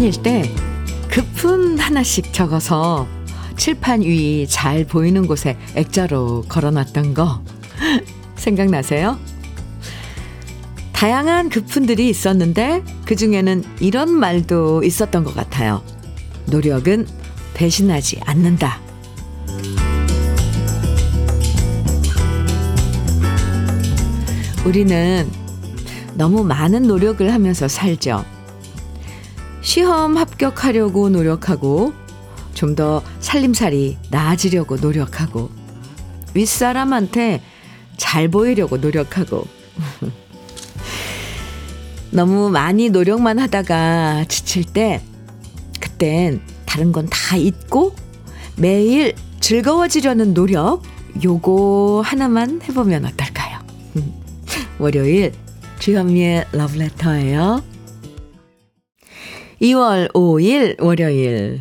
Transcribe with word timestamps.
다닐 0.00 0.22
때 0.22 0.50
급품 1.10 1.76
하나씩 1.78 2.32
적어서 2.32 3.06
칠판 3.58 4.00
위 4.00 4.46
잘 4.48 4.86
보이는 4.86 5.26
곳에 5.26 5.58
액자로 5.74 6.46
걸어놨던 6.48 7.12
거 7.12 7.44
생각나세요? 8.34 9.18
다양한 10.94 11.50
급품들이 11.50 12.08
있었는데 12.08 12.82
그 13.04 13.14
중에는 13.14 13.62
이런 13.80 14.10
말도 14.10 14.84
있었던 14.84 15.22
것 15.22 15.34
같아요. 15.34 15.82
노력은 16.46 17.06
배신하지 17.52 18.20
않는다. 18.24 18.80
우리는 24.64 25.30
너무 26.14 26.42
많은 26.42 26.84
노력을 26.84 27.30
하면서 27.30 27.68
살죠. 27.68 28.39
시험 29.62 30.16
합격하려고 30.16 31.08
노력하고 31.08 31.92
좀 32.54 32.74
더 32.74 33.02
살림살이 33.20 33.96
나아지려고 34.10 34.76
노력하고 34.76 35.50
윗사람한테 36.34 37.42
잘 37.96 38.28
보이려고 38.28 38.76
노력하고 38.76 39.46
너무 42.10 42.50
많이 42.50 42.90
노력만 42.90 43.38
하다가 43.38 44.24
지칠 44.28 44.64
때 44.64 45.00
그땐 45.80 46.40
다른 46.66 46.92
건 46.92 47.08
다 47.08 47.36
잊고 47.36 47.94
매일 48.56 49.14
즐거워지려는 49.40 50.34
노력 50.34 50.82
요거 51.24 52.02
하나만 52.04 52.60
해보면 52.62 53.04
어떨까요? 53.04 53.58
월요일 54.78 55.32
주현미의 55.78 56.46
러브레터예요. 56.52 57.62
2월 59.60 60.10
5일 60.12 60.80
월요일 60.82 61.60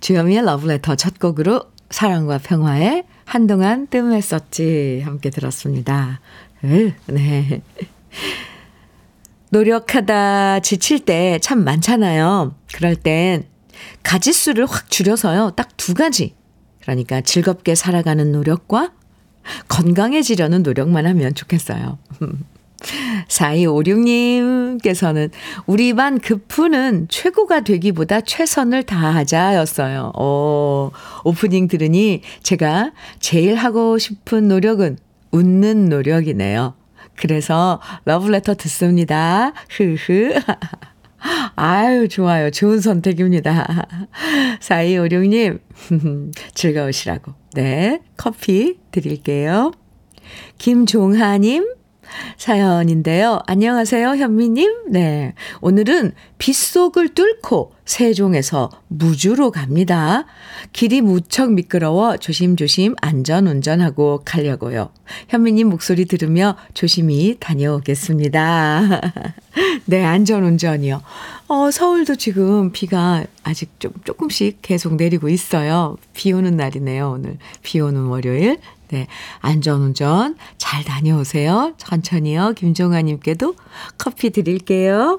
주현미의 0.00 0.44
러브레터 0.44 0.94
첫 0.94 1.18
곡으로 1.18 1.62
사랑과 1.90 2.38
평화에 2.38 3.04
한동안 3.24 3.86
뜸했었지 3.88 5.02
함께 5.04 5.30
들었습니다. 5.30 6.20
네. 6.62 7.62
노력하다 9.50 10.60
지칠 10.60 11.00
때 11.00 11.38
참 11.40 11.64
많잖아요. 11.64 12.54
그럴 12.74 12.94
땐 12.96 13.44
가지수를 14.02 14.66
확 14.66 14.90
줄여서요. 14.90 15.52
딱 15.56 15.70
두 15.76 15.94
가지. 15.94 16.34
그러니까 16.80 17.20
즐겁게 17.20 17.74
살아가는 17.74 18.30
노력과 18.30 18.92
건강해지려는 19.68 20.62
노력만 20.62 21.06
하면 21.06 21.34
좋겠어요. 21.34 21.98
4256님께서는 23.28 25.30
우리 25.66 25.92
반 25.94 26.18
급푸는 26.18 27.06
최고가 27.08 27.60
되기보다 27.60 28.22
최선을 28.22 28.82
다하자 28.84 29.56
였어요. 29.56 30.12
오, 30.16 30.90
오프닝 31.24 31.68
들으니 31.68 32.22
제가 32.42 32.92
제일 33.20 33.56
하고 33.56 33.98
싶은 33.98 34.48
노력은 34.48 34.96
웃는 35.30 35.88
노력이네요. 35.88 36.74
그래서 37.16 37.80
러브레터 38.04 38.54
듣습니다. 38.54 39.52
흐흐. 39.70 40.34
아유, 41.54 42.08
좋아요. 42.08 42.50
좋은 42.50 42.80
선택입니다. 42.80 43.86
4256님, 44.60 45.60
즐거우시라고. 46.54 47.34
네, 47.54 48.00
커피 48.16 48.78
드릴게요. 48.90 49.72
김종하님, 50.58 51.66
사연인데요. 52.36 53.40
안녕하세요, 53.46 54.16
현미님. 54.16 54.90
네. 54.90 55.34
오늘은 55.60 56.12
빗속을 56.38 57.10
뚫고 57.10 57.72
세종에서 57.84 58.70
무주로 58.88 59.50
갑니다. 59.50 60.24
길이 60.72 61.00
무척 61.00 61.52
미끄러워 61.52 62.16
조심조심 62.16 62.94
안전 63.00 63.46
운전하고 63.46 64.22
가려고요. 64.24 64.90
현미님 65.28 65.68
목소리 65.68 66.04
들으며 66.04 66.56
조심히 66.74 67.36
다녀오겠습니다. 67.40 69.00
네, 69.86 70.04
안전 70.04 70.44
운전이요. 70.44 71.02
어, 71.48 71.70
서울도 71.70 72.16
지금 72.16 72.72
비가 72.72 73.24
아직 73.42 73.78
좀 73.80 73.92
조금씩 74.04 74.60
계속 74.62 74.94
내리고 74.94 75.28
있어요. 75.28 75.96
비 76.14 76.32
오는 76.32 76.56
날이네요, 76.56 77.10
오늘. 77.10 77.38
비 77.62 77.80
오는 77.80 78.04
월요일. 78.04 78.58
네. 78.92 79.06
안전운전 79.40 80.36
잘 80.58 80.84
다녀오세요. 80.84 81.72
천천히요. 81.78 82.52
김종아님께도 82.52 83.54
커피 83.96 84.30
드릴게요. 84.30 85.18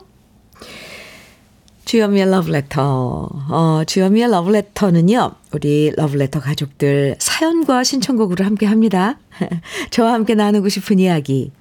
주현미의 1.94 2.28
러브레터. 2.32 3.30
어, 3.50 3.84
주현미의 3.86 4.32
러브레터는요, 4.32 5.32
우리 5.52 5.92
러브레터 5.96 6.40
가족들 6.40 7.18
사연과 7.20 7.84
신청곡으로 7.84 8.44
함께 8.44 8.66
합니다. 8.66 9.20
저와 9.92 10.14
함께 10.14 10.34
나누고 10.34 10.70
싶은 10.70 10.98
이야기, 10.98 11.52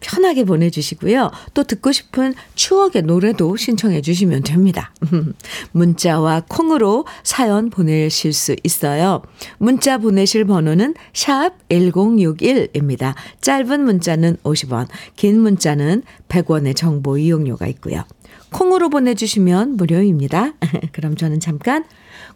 편하게 0.00 0.44
보내주시고요. 0.44 1.30
또 1.54 1.64
듣고 1.64 1.92
싶은 1.92 2.34
추억의 2.54 3.04
노래도 3.04 3.56
신청해 3.56 4.02
주시면 4.02 4.42
됩니다. 4.42 4.92
문자와 5.72 6.42
콩으로 6.48 7.06
사연 7.22 7.70
보내실 7.70 8.34
수 8.34 8.56
있어요. 8.64 9.22
문자 9.56 9.96
보내실 9.96 10.44
번호는 10.44 10.96
샵 11.14 11.52
1061입니다. 11.70 13.14
짧은 13.40 13.84
문자는 13.84 14.36
50원, 14.44 14.88
긴 15.16 15.40
문자는 15.40 16.02
100원의 16.28 16.76
정보 16.76 17.16
이용료가 17.16 17.66
있고요. 17.68 18.04
콩으로 18.50 18.88
보내주시면 18.88 19.76
무료입니다. 19.76 20.52
그럼 20.92 21.16
저는 21.16 21.40
잠깐 21.40 21.84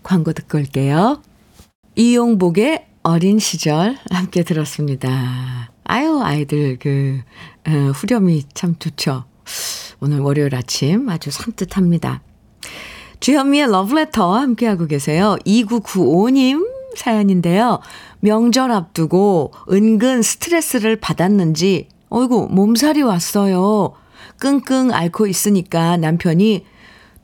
광고 0.02 0.32
듣고 0.32 0.58
올게요. 0.58 1.22
이용복의 1.96 2.86
어린 3.02 3.38
시절 3.38 3.96
함께 4.10 4.42
들었습니다. 4.42 5.70
아유, 5.84 6.20
아이들 6.22 6.78
그, 6.78 7.20
어, 7.66 7.90
후렴이 7.94 8.44
참 8.54 8.76
좋죠. 8.78 9.24
오늘 10.00 10.20
월요일 10.20 10.54
아침 10.54 11.08
아주 11.08 11.30
산뜻합니다. 11.30 12.22
주현미의 13.20 13.70
러브레터 13.70 14.36
함께하고 14.36 14.86
계세요. 14.86 15.36
2995님 15.46 16.66
사연인데요. 16.96 17.80
명절 18.20 18.70
앞두고 18.70 19.52
은근 19.70 20.22
스트레스를 20.22 20.96
받았는지, 20.96 21.88
어이구, 22.08 22.48
몸살이 22.50 23.02
왔어요. 23.02 23.94
끙끙 24.38 24.92
앓고 24.92 25.26
있으니까 25.26 25.96
남편이 25.96 26.64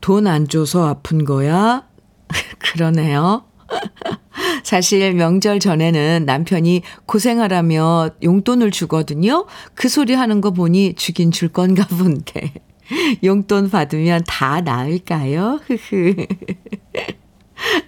돈 0.01 0.27
안 0.27 0.49
줘서 0.49 0.87
아픈 0.89 1.25
거야? 1.25 1.85
그러네요. 2.59 3.45
사실 4.63 5.13
명절 5.15 5.61
전에는 5.61 6.25
남편이 6.25 6.83
고생하라며 7.07 8.11
용돈을 8.23 8.71
주거든요. 8.71 9.47
그 9.75 9.89
소리 9.89 10.15
하는 10.15 10.41
거 10.41 10.51
보니 10.53 10.95
주긴 10.95 11.31
줄 11.33 11.49
건가 11.49 11.87
본데. 11.89 12.53
용돈 13.25 13.69
받으면 13.71 14.23
다 14.27 14.61
나을까요? 14.61 15.61
흐흐. 15.67 16.15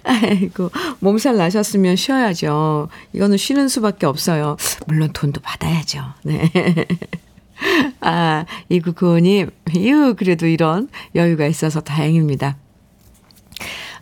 아이고, 0.04 0.70
몸살 0.98 1.36
나셨으면 1.36 1.96
쉬어야죠. 1.96 2.88
이거는 3.12 3.36
쉬는 3.36 3.68
수밖에 3.68 4.06
없어요. 4.06 4.56
물론 4.86 5.10
돈도 5.12 5.40
받아야죠. 5.40 6.02
네. 6.24 6.50
아, 8.00 8.44
이구구호님, 8.68 9.50
유, 9.76 10.14
그래도 10.16 10.46
이런 10.46 10.88
여유가 11.14 11.46
있어서 11.46 11.80
다행입니다. 11.80 12.56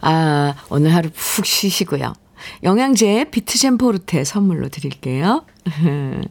아, 0.00 0.54
오늘 0.70 0.94
하루 0.94 1.10
푹 1.14 1.44
쉬시고요. 1.44 2.14
영양제 2.62 3.26
비트젠 3.30 3.78
포르테 3.78 4.24
선물로 4.24 4.68
드릴게요. 4.68 5.44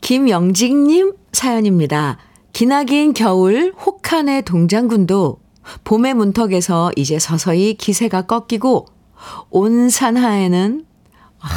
김영직님 0.00 1.12
사연입니다. 1.32 2.18
기나긴 2.52 3.12
겨울 3.12 3.72
혹한의 3.84 4.42
동장군도 4.42 5.38
봄의 5.84 6.14
문턱에서 6.14 6.90
이제 6.96 7.18
서서히 7.18 7.74
기세가 7.74 8.22
꺾이고 8.22 8.86
온 9.50 9.90
산하에는 9.90 10.84
아, 11.40 11.48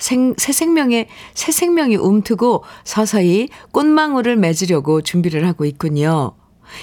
생, 0.00 0.34
새 0.36 0.52
생명의, 0.52 1.06
새 1.34 1.52
생명이 1.52 1.96
움트고 1.96 2.64
서서히 2.84 3.48
꽃망울을 3.70 4.36
맺으려고 4.36 5.02
준비를 5.02 5.46
하고 5.46 5.64
있군요. 5.64 6.32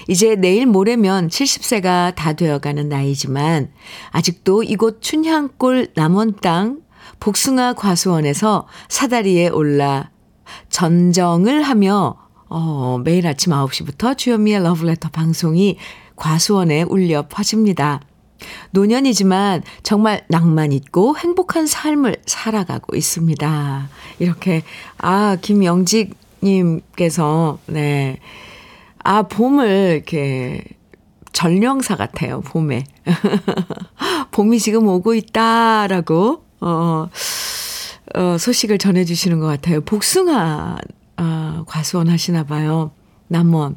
이제 0.08 0.36
내일 0.36 0.66
모레면 0.66 1.30
70세가 1.30 2.16
다 2.16 2.34
되어가는 2.34 2.90
나이지만 2.90 3.72
아직도 4.12 4.64
이곳 4.64 5.02
춘향골 5.02 5.94
남원 5.96 6.36
땅 6.42 6.82
복숭아 7.20 7.74
과수원에서 7.74 8.68
사다리에 8.90 9.50
올라 9.50 10.12
전정을 10.70 11.64
하며 11.64 12.18
어, 12.50 13.02
매일 13.04 13.28
아침 13.28 13.52
9시부터 13.54 14.18
주현미의 14.18 14.64
러브레터 14.64 15.10
방송이 15.10 15.78
과수원에 16.16 16.84
울려 16.84 17.28
퍼집니다. 17.28 18.02
노년이지만 18.72 19.64
정말 19.84 20.24
낭만 20.28 20.72
있고 20.72 21.16
행복한 21.18 21.68
삶을 21.68 22.18
살아가고 22.26 22.96
있습니다. 22.96 23.90
이렇게, 24.20 24.64
아, 24.98 25.38
김영직님께서, 25.42 27.60
네. 27.68 28.20
아, 29.04 29.24
봄을 29.24 29.94
이렇게 29.96 30.64
전령사 31.32 31.96
같아요, 31.96 32.42
봄에. 32.42 32.84
봄이 34.32 34.60
지금 34.60 34.88
오고 34.88 35.14
있다라고, 35.14 36.44
어, 36.62 37.10
어, 38.16 38.38
소식을 38.38 38.78
전해주시는 38.78 39.40
것 39.40 39.48
같아요. 39.48 39.82
복숭아, 39.82 40.78
아, 41.18 41.64
과수원 41.68 42.10
하시나 42.10 42.44
봐요. 42.44 42.92
남원. 43.28 43.76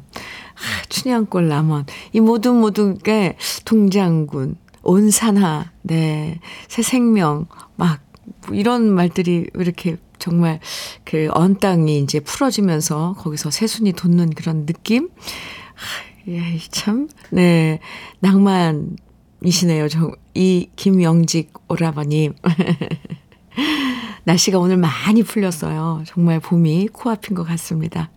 아, 0.55 0.83
춘향골 0.89 1.47
남원. 1.47 1.85
이 2.13 2.19
모든 2.19 2.55
모든 2.55 2.97
게 2.97 3.35
동장군, 3.65 4.55
온산하, 4.83 5.71
네, 5.81 6.39
새 6.67 6.81
생명, 6.81 7.47
막, 7.75 8.01
뭐 8.47 8.55
이런 8.55 8.89
말들이 8.91 9.47
이렇게 9.55 9.97
정말 10.19 10.59
그 11.03 11.29
언 11.33 11.57
땅이 11.57 11.99
이제 11.99 12.19
풀어지면서 12.19 13.15
거기서 13.17 13.49
새순이 13.51 13.93
돋는 13.93 14.31
그런 14.31 14.65
느낌? 14.65 15.09
예, 16.27 16.59
참, 16.69 17.07
네, 17.31 17.79
낭만이시네요. 18.19 19.89
저, 19.89 20.11
이 20.35 20.69
김영직 20.75 21.51
오라버님. 21.67 22.33
날씨가 24.23 24.59
오늘 24.59 24.77
많이 24.77 25.23
풀렸어요. 25.23 26.03
정말 26.05 26.39
봄이 26.39 26.89
코앞인 26.93 27.35
것 27.35 27.43
같습니다. 27.43 28.11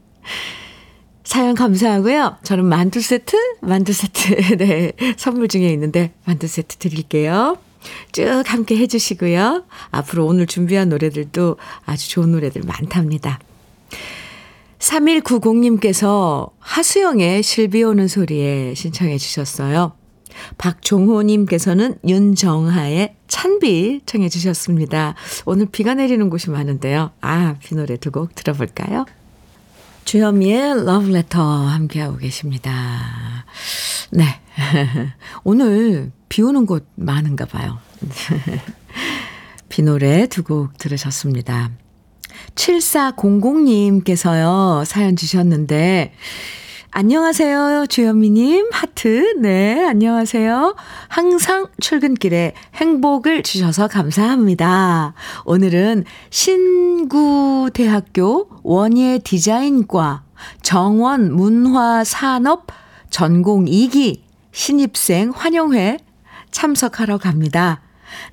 사연 1.24 1.54
감사하고요. 1.54 2.36
저는 2.42 2.66
만두 2.66 3.00
세트, 3.00 3.36
만두 3.62 3.92
세트, 3.92 4.56
네, 4.56 4.92
선물 5.16 5.48
중에 5.48 5.68
있는데 5.72 6.12
만두 6.24 6.46
세트 6.46 6.76
드릴게요. 6.76 7.56
쭉 8.12 8.42
함께 8.46 8.76
해주시고요. 8.76 9.64
앞으로 9.90 10.26
오늘 10.26 10.46
준비한 10.46 10.88
노래들도 10.88 11.56
아주 11.84 12.10
좋은 12.10 12.32
노래들 12.32 12.62
많답니다. 12.66 13.38
3190님께서 14.78 16.50
하수영의 16.58 17.42
실비 17.42 17.82
오는 17.82 18.06
소리에 18.06 18.74
신청해 18.74 19.18
주셨어요. 19.18 19.92
박종호님께서는 20.58 21.96
윤정하의 22.06 23.14
찬비 23.28 24.00
청해 24.04 24.28
주셨습니다. 24.28 25.14
오늘 25.46 25.66
비가 25.70 25.94
내리는 25.94 26.28
곳이 26.28 26.50
많은데요. 26.50 27.12
아, 27.20 27.56
비 27.62 27.74
노래 27.74 27.96
두 27.96 28.10
곡 28.10 28.34
들어볼까요? 28.34 29.06
주현미의 30.04 30.84
러브레터 30.84 31.42
함께하고 31.42 32.18
계십니다. 32.18 33.44
네. 34.10 34.24
오늘 35.44 36.12
비 36.28 36.42
오는 36.42 36.66
곳 36.66 36.86
많은가 36.94 37.46
봐요. 37.46 37.78
비 39.68 39.82
노래 39.82 40.26
두 40.26 40.42
곡 40.44 40.76
들으셨습니다. 40.78 41.70
7400님께서요, 42.54 44.84
사연 44.84 45.16
주셨는데, 45.16 46.12
안녕하세요, 46.96 47.86
주현미님. 47.88 48.68
하트. 48.70 49.34
네, 49.40 49.84
안녕하세요. 49.84 50.76
항상 51.08 51.66
출근길에 51.80 52.52
행복을 52.76 53.42
주셔서 53.42 53.88
감사합니다. 53.88 55.14
오늘은 55.44 56.04
신구대학교 56.30 57.80
원예 58.62 59.18
디자인과 59.24 60.22
정원 60.62 61.34
문화산업 61.34 62.68
전공 63.10 63.64
2기 63.64 64.20
신입생 64.52 65.32
환영회 65.34 65.98
참석하러 66.52 67.18
갑니다. 67.18 67.82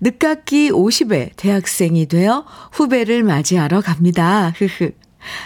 늦깎이 0.01 0.69
50에 0.69 1.31
대학생이 1.35 2.05
되어 2.05 2.45
후배를 2.73 3.23
맞이하러 3.23 3.81
갑니다. 3.81 4.53
흐흐. 4.55 4.91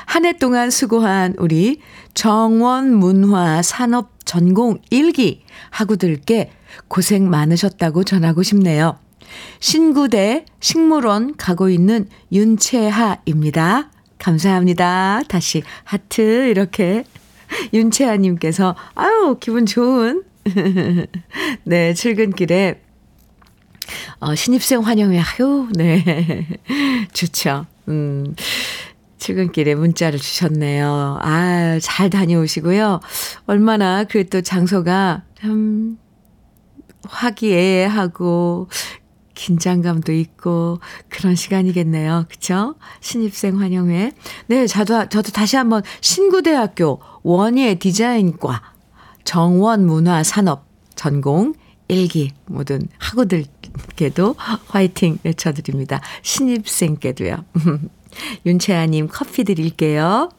한 0.05 0.25
해 0.25 0.33
동안 0.33 0.69
수고한 0.71 1.35
우리 1.37 1.79
정원 2.13 2.95
문화 2.95 3.61
산업 3.61 4.11
전공 4.25 4.79
1기 4.91 5.41
학우들께 5.69 6.51
고생 6.87 7.29
많으셨다고 7.29 8.03
전하고 8.03 8.41
싶네요. 8.43 8.97
신구대 9.59 10.45
식물원 10.59 11.35
가고 11.35 11.69
있는 11.69 12.07
윤채하입니다. 12.31 13.91
감사합니다. 14.17 15.21
다시 15.27 15.63
하트 15.83 16.47
이렇게 16.49 17.03
윤채하님께서 17.73 18.75
아유 18.95 19.37
기분 19.39 19.65
좋은 19.65 20.23
네 21.63 21.93
출근길에 21.93 22.81
어, 24.19 24.33
신입생 24.33 24.81
환영회 24.81 25.19
아유 25.19 25.67
네 25.75 26.47
좋죠. 27.13 27.65
음 27.87 28.35
출근길에 29.17 29.75
문자를 29.75 30.19
주셨네요. 30.19 31.19
아, 31.21 31.79
잘 31.81 32.09
다녀오시고요. 32.09 32.99
얼마나 33.47 34.03
그 34.03 34.25
또 34.29 34.41
장소가 34.41 35.23
참 35.39 35.97
화기애애하고 37.07 38.67
긴장감도 39.35 40.11
있고 40.13 40.79
그런 41.09 41.35
시간이겠네요. 41.35 42.25
그쵸? 42.29 42.75
신입생 43.01 43.59
환영회. 43.59 44.11
네, 44.47 44.67
저도, 44.67 45.09
저도 45.09 45.31
다시 45.31 45.57
한번 45.57 45.83
신구대학교 46.01 46.99
원예 47.23 47.75
디자인과 47.75 48.61
정원 49.25 49.85
문화 49.85 50.23
산업 50.23 50.65
전공 50.95 51.53
1기 51.89 52.31
모든 52.45 52.87
학우들께도 52.97 54.35
화이팅 54.67 55.19
외쳐드립니다. 55.23 56.01
신입생께도요. 56.23 57.43
윤채아님 58.45 59.09
커피 59.11 59.43
드릴게요. 59.43 60.29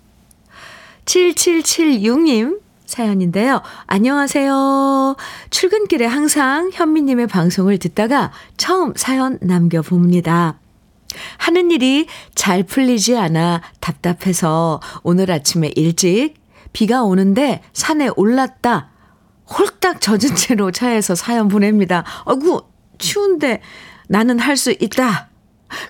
7776님 1.05 2.61
사연인데요. 2.85 3.63
안녕하세요. 3.87 5.17
출근길에 5.51 6.07
항상 6.07 6.71
현미님의 6.73 7.27
방송을 7.27 7.79
듣다가 7.79 8.33
처음 8.57 8.93
사연 8.97 9.39
남겨봅니다. 9.43 10.59
하는 11.39 11.71
일이 11.71 12.07
잘 12.35 12.63
풀리지 12.63 13.17
않아 13.17 13.63
답답해서 13.81 14.81
오늘 15.03 15.31
아침에 15.31 15.73
일찍 15.75 16.35
비가 16.73 17.03
오는데 17.03 17.63
산에 17.73 18.09
올랐다. 18.17 18.91
홀딱 19.49 20.01
젖은 20.01 20.35
채로 20.37 20.71
차에서 20.71 21.15
사연 21.15 21.49
보냅니다. 21.49 22.05
어구, 22.25 22.65
추운데 22.99 23.61
나는 24.09 24.39
할 24.39 24.57
수 24.57 24.73
있다. 24.73 25.29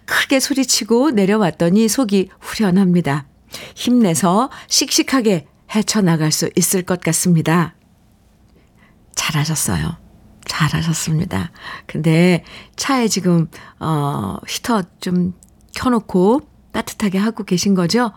크게 0.05 0.41
소리치고 0.41 1.11
내려왔더니 1.11 1.89
속이 1.89 2.31
후련합니다. 2.41 3.27
힘내서 3.75 4.51
씩씩하게 4.69 5.47
헤쳐나갈 5.75 6.33
수 6.33 6.51
있을 6.57 6.83
것 6.83 7.01
같습니다. 7.01 7.75
잘하셨어요. 9.15 9.97
잘하셨습니다. 10.47 11.51
근데 11.87 12.45
차에 12.77 13.09
지금, 13.09 13.49
어, 13.81 14.37
히터 14.47 14.83
좀 15.01 15.35
켜놓고 15.75 16.43
따뜻하게 16.73 17.19
하고 17.19 17.45
계신 17.45 17.75
거죠? 17.75 18.13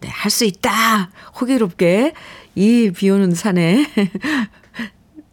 네, 0.00 0.08
할 0.08 0.30
수 0.30 0.44
있다! 0.44 1.10
호기롭게 1.40 2.14
이 2.54 2.90
비 2.94 3.10
오는 3.10 3.34
산에 3.34 3.86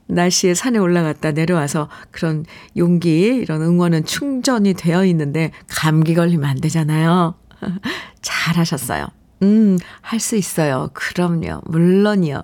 날씨에 0.07 0.53
산에 0.53 0.77
올라갔다 0.79 1.31
내려와서 1.31 1.89
그런 2.11 2.45
용기, 2.77 3.25
이런 3.27 3.61
응원은 3.61 4.05
충전이 4.05 4.73
되어 4.75 5.05
있는데 5.05 5.51
감기 5.67 6.13
걸리면 6.13 6.47
안 6.49 6.59
되잖아요. 6.61 7.35
잘 8.21 8.57
하셨어요. 8.57 9.07
음, 9.43 9.77
할 10.01 10.19
수 10.19 10.35
있어요. 10.35 10.89
그럼요. 10.93 11.61
물론이요. 11.65 12.43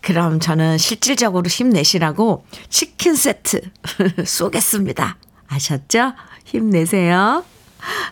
그럼 0.00 0.38
저는 0.38 0.78
실질적으로 0.78 1.46
힘내시라고 1.48 2.44
치킨 2.68 3.14
세트 3.16 3.60
쏘겠습니다. 4.24 5.16
아셨죠? 5.48 6.12
힘내세요. 6.44 7.44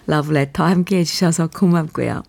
러브레터 0.07 0.65
함께 0.65 0.99
해주셔서 0.99 1.49
고맙고요. 1.49 2.23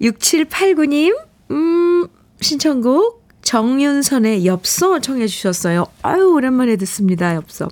6789님, 0.00 1.16
음, 1.50 2.08
신청곡 2.40 3.23
정윤선의 3.44 4.46
엽서 4.46 5.00
청해 5.00 5.26
주셨어요. 5.26 5.86
아유, 6.02 6.32
오랜만에 6.32 6.76
듣습니다. 6.76 7.34
엽서. 7.34 7.68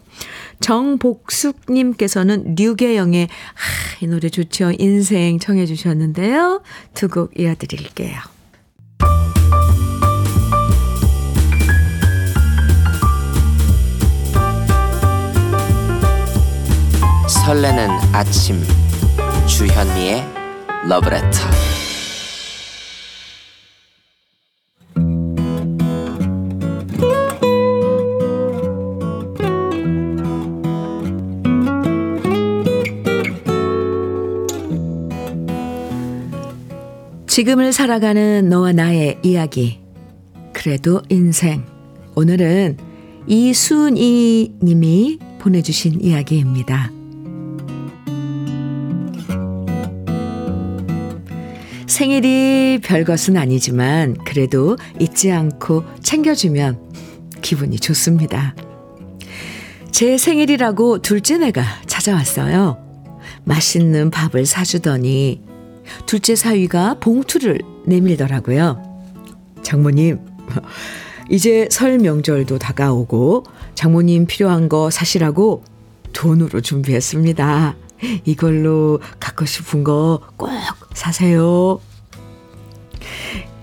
정복숙님께서는 0.60 2.54
류계영의 2.56 3.24
아, 3.24 3.28
이 4.00 4.06
노래 4.06 4.28
좋죠. 4.28 4.72
인생 4.78 5.38
청해 5.38 5.66
주셨는데요. 5.66 6.62
두 6.94 7.08
곡 7.08 7.38
이어드릴게요. 7.38 8.20
설레는 17.28 17.88
아침 18.12 18.62
주현미의 19.46 20.24
러브레터 20.88 21.71
지금을 37.32 37.72
살아가는 37.72 38.50
너와 38.50 38.72
나의 38.72 39.18
이야기. 39.22 39.80
그래도 40.52 41.00
인생. 41.08 41.64
오늘은 42.14 42.76
이순이 43.26 44.56
님이 44.62 45.18
보내주신 45.38 46.02
이야기입니다. 46.02 46.90
생일이 51.86 52.78
별것은 52.84 53.38
아니지만 53.38 54.14
그래도 54.26 54.76
잊지 55.00 55.32
않고 55.32 55.84
챙겨주면 56.02 56.90
기분이 57.40 57.78
좋습니다. 57.78 58.54
제 59.90 60.18
생일이라고 60.18 60.98
둘째 60.98 61.38
내가 61.38 61.64
찾아왔어요. 61.86 62.76
맛있는 63.44 64.10
밥을 64.10 64.44
사주더니 64.44 65.51
둘째 66.06 66.34
사위가 66.36 66.96
봉투를 67.00 67.60
내밀더라고요. 67.86 68.82
장모님, 69.62 70.18
이제 71.30 71.68
설 71.70 71.98
명절도 71.98 72.58
다가오고 72.58 73.44
장모님 73.74 74.26
필요한 74.26 74.68
거 74.68 74.90
사시라고 74.90 75.64
돈으로 76.12 76.60
준비했습니다. 76.60 77.76
이걸로 78.24 79.00
갖고 79.20 79.44
싶은 79.44 79.84
거 79.84 80.20
꼭 80.36 80.50
사세요. 80.94 81.80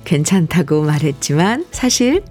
괜찮다고 0.06 0.84
말했지만 0.84 1.66
사실 1.72 2.24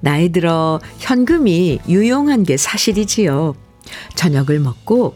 나이 0.00 0.30
들어 0.30 0.80
현금이 0.98 1.80
유용한 1.88 2.42
게 2.42 2.56
사실이지요. 2.56 3.54
저녁을 4.16 4.58
먹고 4.60 5.14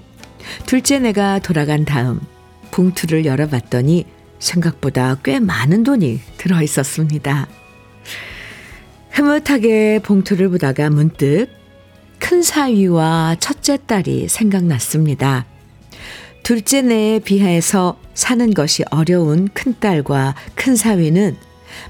둘째 0.67 0.99
내가 0.99 1.39
돌아간 1.41 1.85
다음 1.85 2.21
봉투를 2.71 3.25
열어봤더니 3.25 4.05
생각보다 4.39 5.17
꽤 5.25 5.41
많은 5.41 5.83
돈이 5.83 6.21
들어 6.37 6.63
있었습니다. 6.63 7.49
흐뭇하게 9.11 10.01
봉투를 10.03 10.51
보다가 10.51 10.91
문득 10.91 11.49
큰 12.19 12.43
사위와 12.43 13.37
첫째 13.41 13.79
딸이 13.87 14.29
생각났습니다. 14.29 15.47
둘째 16.43 16.83
내에 16.83 17.19
비해서 17.19 17.99
사는 18.15 18.53
것이 18.53 18.85
어려운 18.91 19.49
큰딸과 19.49 20.35
큰 20.55 20.77
사위는 20.77 21.37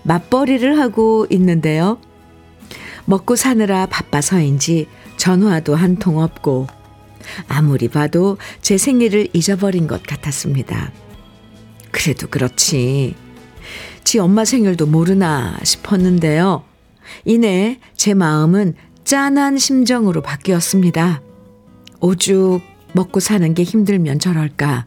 맞벌이를 0.04 0.78
하고 0.78 1.26
있는데요. 1.30 1.98
먹고 3.04 3.36
사느라 3.36 3.86
바빠서인지 3.86 4.88
전화도 5.16 5.74
한 5.74 5.96
통 5.96 6.18
없고 6.18 6.66
아무리 7.48 7.88
봐도 7.88 8.38
제 8.62 8.78
생일을 8.78 9.28
잊어버린 9.32 9.86
것 9.86 10.02
같았습니다. 10.02 10.92
그래도 11.96 12.26
그렇지. 12.26 13.14
지 14.04 14.18
엄마 14.18 14.44
생일도 14.44 14.86
모르나 14.86 15.58
싶었는데요. 15.64 16.62
이내 17.24 17.80
제 17.96 18.12
마음은 18.12 18.74
짠한 19.04 19.56
심정으로 19.56 20.20
바뀌었습니다. 20.20 21.22
오죽 22.00 22.60
먹고 22.92 23.20
사는 23.20 23.54
게 23.54 23.62
힘들면 23.62 24.18
저럴까. 24.18 24.84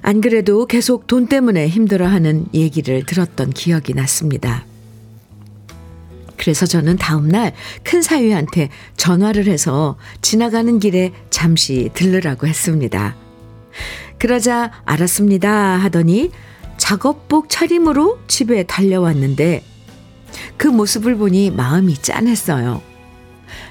안 0.00 0.20
그래도 0.22 0.66
계속 0.66 1.06
돈 1.06 1.26
때문에 1.26 1.68
힘들어하는 1.68 2.46
얘기를 2.54 3.04
들었던 3.04 3.50
기억이 3.50 3.92
났습니다. 3.92 4.64
그래서 6.38 6.64
저는 6.64 6.96
다음날 6.96 7.52
큰 7.82 8.00
사위한테 8.00 8.70
전화를 8.96 9.46
해서 9.46 9.96
지나가는 10.22 10.78
길에 10.78 11.12
잠시 11.28 11.90
들르라고 11.92 12.46
했습니다. 12.46 13.16
그러자 14.18 14.70
알았습니다 14.84 15.50
하더니 15.50 16.30
작업복 16.76 17.48
차림으로 17.48 18.18
집에 18.26 18.62
달려왔는데 18.64 19.62
그 20.56 20.66
모습을 20.66 21.16
보니 21.16 21.50
마음이 21.50 21.94
짠했어요. 22.02 22.82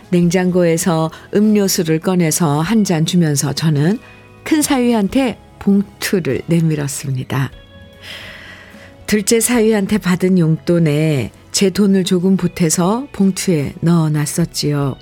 냉장고에서 0.10 1.10
음료수를 1.34 2.00
꺼내서 2.00 2.62
한 2.62 2.84
잔 2.84 3.06
주면서 3.06 3.54
저는 3.54 4.00
큰 4.44 4.62
사위한테 4.62 5.40
봉투를 5.60 6.42
내밀었습니다. 6.48 7.52
둘째 9.08 9.40
사위한테 9.40 9.98
받은 9.98 10.38
용돈에 10.40 11.32
제 11.52 11.70
돈을 11.70 12.04
조금 12.04 12.36
보태서 12.38 13.08
봉투에 13.12 13.74
넣어 13.82 14.10
놨었지요. 14.10 14.96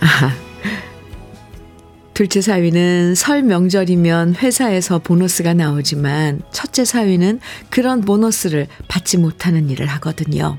아, 0.00 0.34
둘째 2.18 2.40
사위는 2.40 3.14
설 3.14 3.44
명절이면 3.44 4.34
회사에서 4.34 4.98
보너스가 4.98 5.54
나오지만 5.54 6.42
첫째 6.50 6.84
사위는 6.84 7.38
그런 7.70 8.00
보너스를 8.00 8.66
받지 8.88 9.18
못하는 9.18 9.70
일을 9.70 9.86
하거든요. 9.86 10.58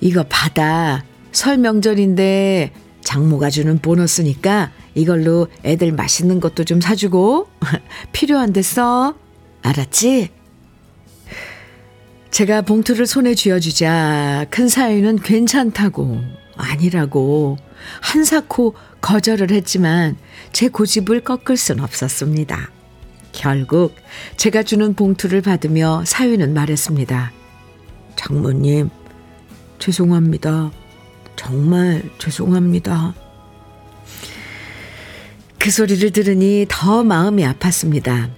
이거 0.00 0.24
받아. 0.28 1.04
설 1.30 1.56
명절인데 1.56 2.72
장모가 3.02 3.50
주는 3.50 3.78
보너스니까 3.78 4.72
이걸로 4.96 5.46
애들 5.62 5.92
맛있는 5.92 6.40
것도 6.40 6.64
좀 6.64 6.80
사주고 6.80 7.46
필요한 8.10 8.52
데 8.52 8.60
써. 8.60 9.14
알았지? 9.62 10.30
제가 12.32 12.62
봉투를 12.62 13.06
손에 13.06 13.36
쥐어주자 13.36 14.46
큰 14.50 14.68
사위는 14.68 15.20
괜찮다고 15.20 16.18
아니라고 16.56 17.56
한사코 18.00 18.74
거절을 19.00 19.50
했지만 19.50 20.16
제 20.52 20.68
고집을 20.68 21.22
꺾을 21.22 21.56
순 21.56 21.80
없었습니다. 21.80 22.70
결국 23.32 23.94
제가 24.36 24.62
주는 24.62 24.94
봉투를 24.94 25.40
받으며 25.40 26.04
사위는 26.06 26.54
말했습니다. 26.54 27.32
장모님, 28.16 28.90
죄송합니다. 29.78 30.70
정말 31.36 32.02
죄송합니다. 32.18 33.14
그 35.58 35.70
소리를 35.70 36.10
들으니 36.10 36.66
더 36.68 37.02
마음이 37.02 37.44
아팠습니다. 37.44 38.30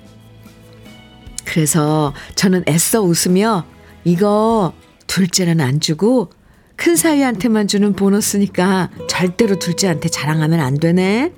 그래서 1.44 2.14
저는 2.34 2.64
애써 2.68 3.02
웃으며 3.02 3.66
이거 4.04 4.72
둘째는 5.06 5.60
안 5.60 5.80
주고 5.80 6.30
큰 6.76 6.96
사위한테만 6.96 7.68
주는 7.68 7.94
보너스니까 7.94 8.90
절대로 9.08 9.58
둘째한테 9.58 10.08
자랑하면 10.08 10.60
안 10.60 10.74
되네. 10.74 11.32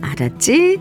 알았지? 0.00 0.78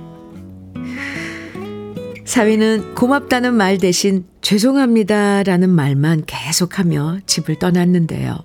사위는 2.25 2.95
고맙다는 2.95 3.53
말 3.53 3.77
대신 3.77 4.25
죄송합니다라는 4.41 5.69
말만 5.69 6.23
계속하며 6.25 7.19
집을 7.25 7.59
떠났는데요. 7.59 8.37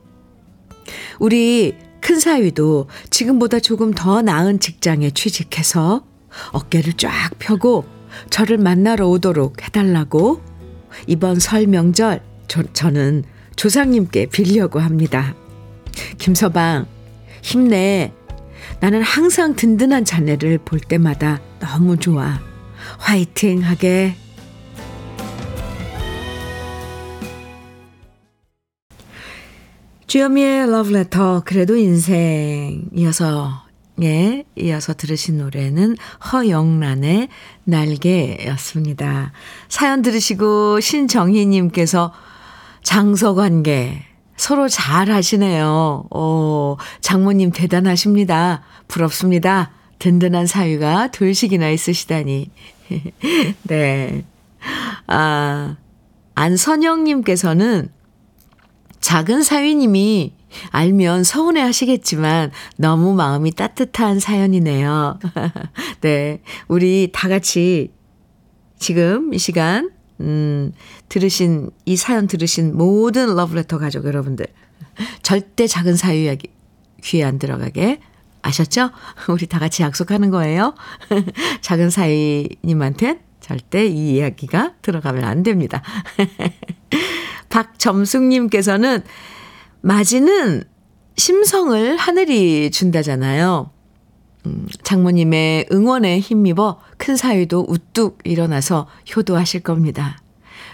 우리 1.19 1.75
큰 2.01 2.19
사위도 2.19 2.89
지금보다 3.11 3.61
조금 3.61 3.93
더 3.93 4.23
나은 4.23 4.61
직장에 4.61 5.11
취직해서 5.11 6.05
어깨를 6.53 6.95
쫙 6.95 7.31
펴고 7.39 7.85
저를 8.31 8.59
만나러 8.59 9.09
오도록 9.09 9.63
해달라고 9.63 10.41
이번 11.07 11.39
설 11.39 11.67
명절 11.67 12.21
저, 12.49 12.63
저는 12.73 13.25
조상님께 13.57 14.27
빌려고 14.27 14.81
합니다. 14.81 15.35
김서방, 16.19 16.87
힘내. 17.43 18.13
나는 18.81 19.03
항상 19.03 19.55
든든한 19.55 20.05
자네를 20.05 20.59
볼 20.59 20.81
때마다 20.81 21.41
너무 21.61 21.97
좋아. 21.97 22.41
화이팅 22.99 23.63
하게. 23.63 24.17
주여미의 30.07 30.71
러브레터 30.71 31.43
그래도 31.47 31.75
인생 31.75 32.85
이어서 32.93 33.63
예, 34.03 34.45
이어서 34.57 34.93
들으신 34.95 35.39
노래는 35.39 35.97
허영란의 36.33 37.29
날개였습니다. 37.65 39.33
사연 39.69 40.03
들으시고 40.03 40.81
신정희님께서 40.81 42.13
장서관계 42.83 44.12
서로 44.43 44.69
잘 44.69 45.09
하시네요. 45.09 46.07
오, 46.11 46.77
장모님 47.01 47.53
대단하십니다. 47.53 48.63
부럽습니다. 48.89 49.71
든든한 50.01 50.49
사위가 50.49 51.13
둘씩이나 51.13 51.71
있으시다니. 51.71 52.51
네. 53.63 54.25
아, 55.07 55.77
안선영님께서는 56.35 57.93
작은 58.99 59.45
사위님이 59.45 60.35
알면 60.71 61.23
서운해 61.23 61.61
하시겠지만 61.61 62.51
너무 62.77 63.15
마음이 63.15 63.53
따뜻한 63.53 64.19
사연이네요. 64.19 65.21
네. 66.03 66.43
우리 66.67 67.11
다 67.13 67.29
같이 67.29 67.93
지금 68.77 69.33
이 69.35 69.39
시간 69.39 69.92
음, 70.21 70.73
들으신, 71.09 71.71
이 71.85 71.97
사연 71.97 72.27
들으신 72.27 72.77
모든 72.77 73.35
러브레터 73.35 73.79
가족 73.79 74.05
여러분들, 74.05 74.47
절대 75.23 75.67
작은 75.67 75.97
사유 75.97 76.25
이야기 76.25 76.49
귀에 77.03 77.25
안 77.25 77.39
들어가게 77.39 78.01
아셨죠? 78.43 78.91
우리 79.31 79.47
다 79.47 79.59
같이 79.59 79.83
약속하는 79.83 80.31
거예요. 80.31 80.75
작은 81.63 81.91
사위님한테 81.91 83.21
절대 83.41 83.87
이 83.87 84.17
이야기가 84.17 84.75
들어가면 84.83 85.25
안 85.25 85.43
됩니다. 85.43 85.83
박점숙님께서는 87.49 89.03
맞이는 89.83 90.65
심성을 91.17 91.97
하늘이 91.97 92.71
준다잖아요. 92.71 93.71
음, 94.47 94.67
장모님의 94.83 95.67
응원에 95.73 96.19
힘입어 96.21 96.81
큰 96.99 97.17
사위도 97.17 97.67
우뚝 97.69 98.19
일어나서 98.25 98.89
효도하실 99.15 99.61
겁니다. 99.63 100.19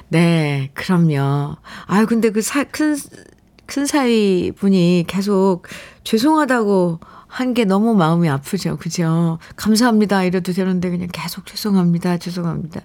네, 0.08 0.70
그럼요. 0.75 1.56
아유, 1.87 2.06
근데 2.06 2.30
그 2.30 2.40
사, 2.40 2.64
큰, 2.64 2.96
큰 3.66 3.84
사위 3.87 4.52
분이 4.56 5.04
계속 5.06 5.64
죄송하다고 6.04 7.00
한 7.28 7.52
게 7.52 7.64
너무 7.66 7.94
마음이 7.94 8.26
아프죠. 8.30 8.78
그죠? 8.78 9.38
감사합니다. 9.56 10.25
이래도 10.25 10.52
되는데 10.54 10.88
그냥 10.88 11.08
계속 11.12 11.44
죄송합니다. 11.44 12.16
죄송합니다. 12.18 12.80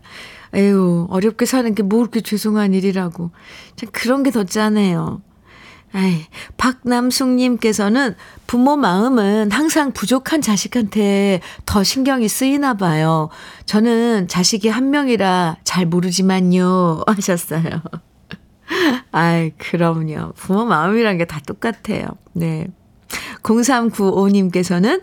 에휴, 0.53 1.07
어렵게 1.09 1.45
사는 1.45 1.73
게 1.73 1.81
뭐 1.83 1.99
그렇게 1.99 2.19
죄송한 2.21 2.73
일이라고. 2.73 3.31
참 3.77 3.89
그런 3.93 4.21
게 4.23 4.31
더 4.31 4.43
짠해요. 4.43 5.21
아이, 5.93 6.25
박남숙님께서는 6.57 8.15
부모 8.47 8.75
마음은 8.75 9.51
항상 9.51 9.91
부족한 9.91 10.41
자식한테 10.41 11.39
더 11.65 11.83
신경이 11.83 12.27
쓰이나 12.27 12.73
봐요. 12.73 13.29
저는 13.65 14.27
자식이 14.27 14.69
한 14.69 14.89
명이라 14.89 15.57
잘 15.63 15.85
모르지만요. 15.85 17.03
하셨어요. 17.07 17.81
아이, 19.11 19.51
그럼요. 19.51 20.33
부모 20.35 20.65
마음이란 20.65 21.17
게 21.19 21.25
다 21.25 21.39
똑같아요. 21.45 22.05
네. 22.33 22.67
0395님께서는 23.43 25.01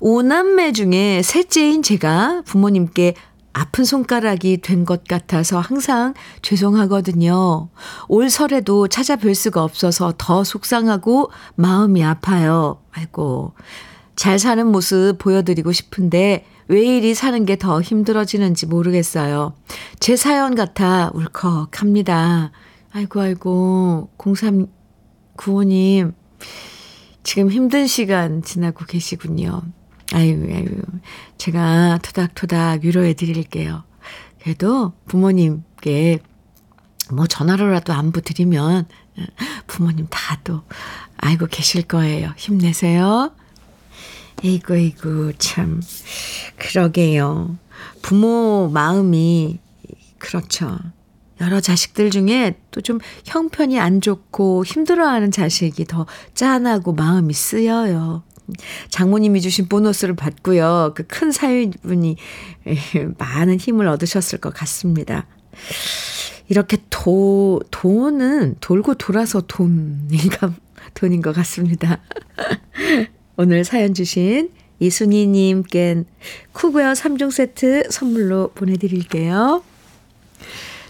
오남매 0.00 0.72
중에 0.72 1.22
셋째인 1.22 1.82
제가 1.82 2.42
부모님께 2.44 3.14
아픈 3.52 3.84
손가락이 3.84 4.58
된 4.62 4.84
것 4.84 5.04
같아서 5.04 5.60
항상 5.60 6.14
죄송하거든요. 6.42 7.68
올 8.08 8.30
설에도 8.30 8.88
찾아뵐 8.88 9.34
수가 9.34 9.62
없어서 9.62 10.14
더 10.18 10.42
속상하고 10.44 11.30
마음이 11.56 12.02
아파요. 12.04 12.80
아이고. 12.92 13.52
잘 14.16 14.38
사는 14.38 14.66
모습 14.66 15.16
보여드리고 15.18 15.72
싶은데 15.72 16.46
왜 16.68 16.80
이리 16.80 17.14
사는 17.14 17.44
게 17.44 17.56
더 17.56 17.80
힘들어지는지 17.82 18.66
모르겠어요. 18.66 19.54
제 20.00 20.16
사연 20.16 20.54
같아 20.54 21.10
울컥합니다. 21.14 22.52
아이고, 22.92 23.20
아이고. 23.20 24.10
0395님. 25.36 26.14
지금 27.22 27.50
힘든 27.50 27.86
시간 27.86 28.42
지나고 28.42 28.84
계시군요. 28.84 29.62
아유, 30.12 30.46
아유. 30.52 30.66
제가 31.38 31.98
토닥토닥 32.02 32.84
위로해 32.84 33.14
드릴게요. 33.14 33.84
그래도 34.42 34.92
부모님께 35.06 36.18
뭐 37.12 37.26
전화로라도 37.26 37.92
안부 37.92 38.22
드리면 38.22 38.86
부모님 39.66 40.06
다 40.10 40.38
또 40.44 40.62
알고 41.18 41.46
계실 41.46 41.82
거예요. 41.82 42.32
힘내세요. 42.36 43.32
에이구, 44.44 44.76
에이구, 44.76 45.32
참. 45.38 45.80
그러게요. 46.56 47.56
부모 48.02 48.68
마음이, 48.72 49.60
그렇죠. 50.18 50.78
여러 51.40 51.60
자식들 51.60 52.10
중에 52.10 52.58
또 52.72 52.80
좀 52.80 52.98
형편이 53.24 53.78
안 53.78 54.00
좋고 54.00 54.64
힘들어하는 54.64 55.30
자식이 55.30 55.84
더 55.84 56.06
짠하고 56.34 56.92
마음이 56.92 57.32
쓰여요. 57.34 58.24
장모님이 58.90 59.40
주신 59.40 59.68
보너스를 59.68 60.14
받고요. 60.16 60.94
그 60.94 61.04
큰 61.12 61.30
사위분이 61.30 62.16
많은 63.18 63.58
힘을 63.58 63.86
얻으셨을 63.86 64.38
것 64.38 64.52
같습니다. 64.54 65.26
이렇게 66.48 66.78
도, 66.90 67.60
돈은 67.70 68.56
돌고 68.60 68.94
돌아서 68.94 69.42
돈인가, 69.42 70.54
돈인 70.94 71.22
것 71.22 71.34
같습니다. 71.34 72.00
오늘 73.36 73.64
사연 73.64 73.94
주신 73.94 74.50
이순희님께 74.80 76.04
쿠고요 76.52 76.92
3종 76.92 77.30
세트 77.30 77.90
선물로 77.90 78.52
보내드릴게요. 78.54 79.62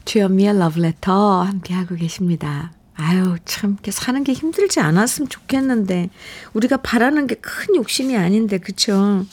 주현미의 0.04 0.58
러브레터 0.58 1.42
함께하고 1.42 1.96
계십니다. 1.96 2.72
아유, 2.94 3.36
참, 3.44 3.72
이렇게 3.72 3.90
사는 3.90 4.22
게 4.24 4.32
힘들지 4.32 4.80
않았으면 4.80 5.28
좋겠는데, 5.28 6.10
우리가 6.52 6.78
바라는 6.78 7.26
게 7.26 7.36
큰 7.36 7.74
욕심이 7.76 8.16
아닌데, 8.16 8.58
그쵸? 8.58 9.24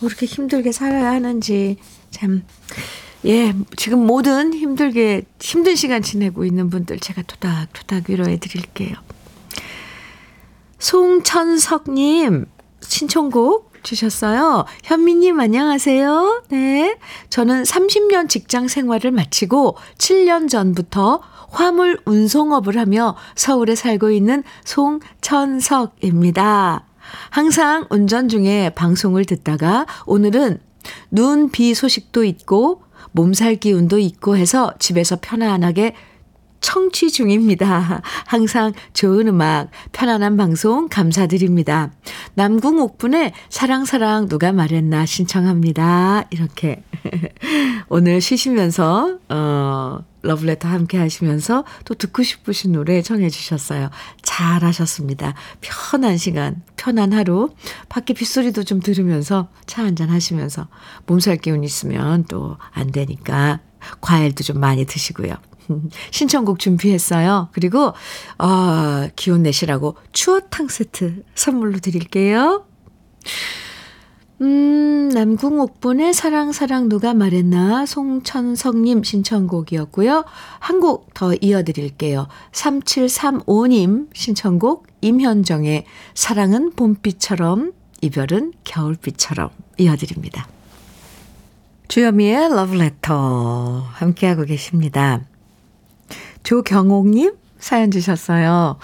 뭐 0.00 0.08
이렇게 0.08 0.26
힘들게 0.26 0.72
살아야 0.72 1.12
하는지, 1.12 1.76
참, 2.10 2.42
예, 3.24 3.54
지금 3.76 4.06
모든 4.06 4.52
힘들게, 4.54 5.22
힘든 5.40 5.74
시간 5.76 6.02
지내고 6.02 6.44
있는 6.44 6.68
분들 6.70 6.98
제가 7.00 7.22
토닥토닥 7.22 8.10
위로해 8.10 8.38
드릴게요. 8.38 8.94
송천석님, 10.78 12.46
신청곡 12.80 13.72
주셨어요. 13.82 14.64
현미님 14.84 15.38
안녕하세요. 15.40 16.42
네. 16.48 16.98
저는 17.30 17.62
30년 17.62 18.28
직장 18.28 18.68
생활을 18.68 19.12
마치고 19.12 19.76
7년 19.98 20.48
전부터 20.48 21.22
화물 21.48 21.98
운송업을 22.04 22.78
하며 22.78 23.16
서울에 23.34 23.74
살고 23.74 24.10
있는 24.10 24.44
송천석입니다. 24.64 26.84
항상 27.30 27.86
운전 27.90 28.28
중에 28.28 28.70
방송을 28.70 29.24
듣다가 29.24 29.86
오늘은 30.06 30.60
눈, 31.10 31.50
비 31.50 31.74
소식도 31.74 32.22
있고 32.24 32.82
몸살 33.12 33.56
기운도 33.56 33.98
있고 33.98 34.36
해서 34.36 34.72
집에서 34.78 35.18
편안하게 35.20 35.94
청취 36.66 37.12
중입니다. 37.12 38.02
항상 38.26 38.72
좋은 38.92 39.28
음악, 39.28 39.70
편안한 39.92 40.36
방송 40.36 40.88
감사드립니다. 40.88 41.92
남궁 42.34 42.80
옥분의 42.80 43.32
사랑사랑 43.48 44.28
누가 44.28 44.50
말했나 44.50 45.06
신청합니다. 45.06 46.24
이렇게 46.30 46.82
오늘 47.88 48.20
쉬시면서 48.20 49.18
어 49.28 50.00
러브레터 50.22 50.66
함께 50.66 50.98
하시면서 50.98 51.64
또 51.84 51.94
듣고 51.94 52.24
싶으신 52.24 52.72
노래 52.72 53.00
청해 53.00 53.30
주셨어요. 53.30 53.90
잘하셨습니다. 54.22 55.34
편한 55.60 56.16
시간, 56.16 56.62
편한 56.74 57.12
하루, 57.12 57.50
밖에 57.88 58.12
빗소리도 58.12 58.64
좀 58.64 58.80
들으면서 58.80 59.50
차 59.66 59.84
한잔 59.84 60.08
하시면서 60.10 60.66
몸살 61.06 61.36
기운 61.36 61.62
있으면 61.62 62.24
또 62.24 62.58
안 62.72 62.90
되니까 62.90 63.60
과일도 64.00 64.42
좀 64.42 64.58
많이 64.58 64.84
드시고요. 64.84 65.36
신청곡 66.10 66.58
준비했어요. 66.58 67.48
그리고, 67.52 67.92
어, 68.38 69.08
기운 69.16 69.42
내시라고 69.42 69.96
추어탕 70.12 70.68
세트 70.68 71.22
선물로 71.34 71.78
드릴게요. 71.78 72.66
음, 74.42 75.08
남궁옥분의 75.08 76.12
사랑, 76.12 76.52
사랑 76.52 76.90
누가 76.90 77.14
말했나? 77.14 77.86
송천성님 77.86 79.02
신청곡이었고요. 79.02 80.24
한 80.58 80.80
곡 80.80 81.14
더 81.14 81.32
이어드릴게요. 81.40 82.28
3735님 82.52 84.08
신청곡 84.14 84.86
임현정의 85.00 85.86
사랑은 86.14 86.72
봄비처럼, 86.76 87.72
이별은 88.02 88.52
겨울비처럼 88.64 89.48
이어드립니다. 89.78 90.46
주여미의 91.88 92.50
러브레터 92.50 93.86
함께하고 93.92 94.44
계십니다. 94.44 95.22
조경옥님 96.46 97.34
사연 97.58 97.90
주셨어요. 97.90 98.78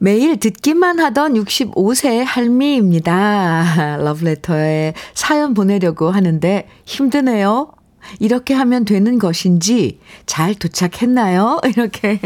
매일 0.00 0.38
듣기만 0.38 0.98
하던 0.98 1.34
65세 1.34 2.24
할미입니다. 2.24 3.98
러브레터에 4.00 4.94
사연 5.12 5.52
보내려고 5.52 6.10
하는데 6.10 6.66
힘드네요. 6.86 7.70
이렇게 8.18 8.54
하면 8.54 8.86
되는 8.86 9.18
것인지 9.18 10.00
잘 10.24 10.54
도착했나요? 10.54 11.60
이렇게 11.68 12.18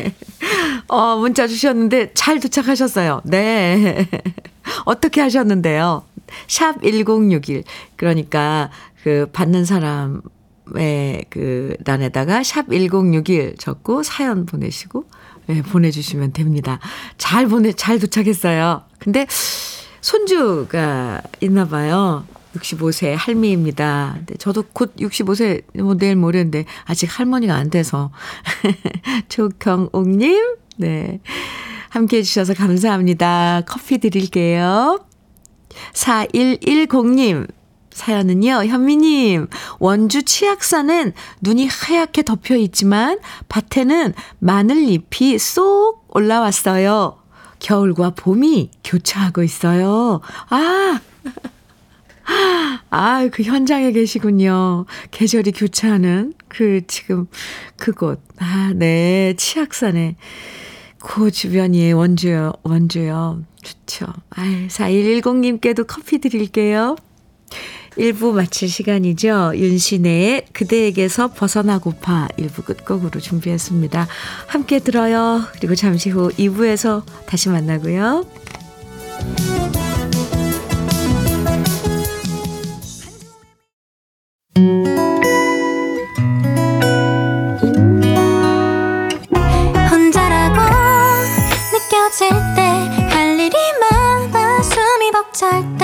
어 0.86 1.16
문자 1.16 1.48
주셨는데 1.48 2.12
잘 2.14 2.38
도착하셨어요. 2.38 3.22
네. 3.24 4.08
어떻게 4.86 5.20
하셨는데요? 5.20 6.04
샵 6.46 6.80
1061. 6.80 7.64
그러니까 7.96 8.70
그 9.02 9.28
받는 9.32 9.64
사람 9.64 10.22
그 11.30 11.76
란에다가 11.84 12.40
샵1061 12.40 13.58
적고 13.58 14.02
사연 14.02 14.46
보내시고 14.46 15.04
네, 15.46 15.62
보내주시면 15.62 16.32
됩니다. 16.32 16.80
잘 17.18 17.46
보내, 17.46 17.72
잘 17.72 17.98
도착했어요. 17.98 18.82
근데 18.98 19.26
손주가 20.00 21.22
있나 21.40 21.66
봐요. 21.66 22.24
65세 22.56 23.14
할미입니다. 23.18 24.18
네, 24.26 24.36
저도 24.38 24.64
곧 24.72 24.94
65세, 24.96 25.62
뭐 25.82 25.96
내일 25.96 26.16
모레인데 26.16 26.64
아직 26.84 27.18
할머니가 27.18 27.54
안 27.54 27.68
돼서. 27.68 28.10
조경옥님, 29.28 30.56
네. 30.78 31.20
함께 31.90 32.18
해주셔서 32.18 32.54
감사합니다. 32.54 33.62
커피 33.66 33.98
드릴게요. 33.98 35.04
4110님, 35.92 37.48
사연은요, 37.94 38.64
현미님, 38.66 39.46
원주 39.78 40.24
치악산은 40.24 41.12
눈이 41.40 41.68
하얗게 41.68 42.24
덮여 42.24 42.56
있지만 42.56 43.20
밭에는 43.48 44.14
마늘 44.40 44.76
잎이 44.88 45.38
쏙 45.38 46.04
올라왔어요. 46.08 47.16
겨울과 47.60 48.10
봄이 48.10 48.70
교차하고 48.82 49.42
있어요. 49.44 50.20
아! 50.50 51.00
아, 52.90 53.28
그 53.30 53.42
현장에 53.44 53.92
계시군요. 53.92 54.86
계절이 55.12 55.52
교차하는 55.52 56.34
그 56.48 56.80
지금 56.88 57.26
그곳. 57.76 58.20
아, 58.38 58.72
네. 58.74 59.34
치악산에 59.36 60.16
그 60.98 61.30
주변이 61.30 61.92
원주요. 61.92 62.54
원주요. 62.64 63.44
좋죠. 63.62 64.06
아, 64.30 64.42
4110님께도 64.68 65.86
커피 65.86 66.18
드릴게요. 66.18 66.96
1부 67.96 68.32
마칠 68.32 68.68
시간이죠. 68.68 69.52
윤신의 69.54 70.46
그대에게서 70.52 71.28
벗어나고파 71.28 72.28
1부 72.38 72.64
끝곡으로 72.64 73.20
준비했습니다. 73.20 74.08
함께 74.46 74.78
들어요. 74.80 75.42
그리고 75.52 75.74
잠시 75.74 76.10
후 76.10 76.30
2부에서 76.30 77.02
다시 77.26 77.48
만나고요. 77.48 78.24
혼자라고 89.90 90.60
느껴질 91.72 92.28
때 92.56 92.74
할 93.10 93.38
일이 93.38 93.56
많아 93.80 94.62
숨이 94.62 95.10
벅찰 95.12 95.62
때 95.78 95.83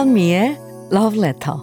주현미의 0.00 0.56
Love 0.92 1.18
Letter. 1.18 1.58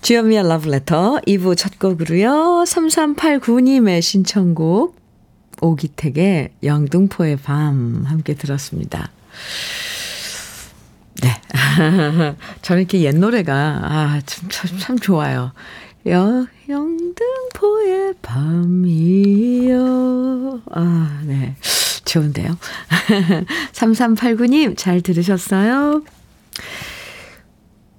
주현미의 0.00 0.44
Love 0.44 0.72
Letter 0.72 1.20
2부 1.26 1.56
첫 1.56 1.76
곡으로요. 1.80 2.62
3389님의 2.68 4.00
신청곡 4.00 4.94
오기택의 5.60 6.50
영등포의 6.62 7.38
밤 7.38 8.04
함께 8.06 8.34
들었습니다. 8.34 9.10
네. 11.20 11.30
저는 12.62 12.82
이렇게 12.82 13.00
옛 13.00 13.16
노래가, 13.16 13.80
아, 13.82 14.20
참, 14.24 14.48
참, 14.50 14.78
참 14.78 14.98
좋아요. 15.00 15.50
여, 16.08 16.46
영등포의 16.68 18.14
밤이요. 18.22 19.78
아, 20.70 21.22
네. 21.24 21.56
좋은데요. 22.04 22.56
3389님, 23.72 24.76
잘 24.76 25.00
들으셨어요? 25.02 26.02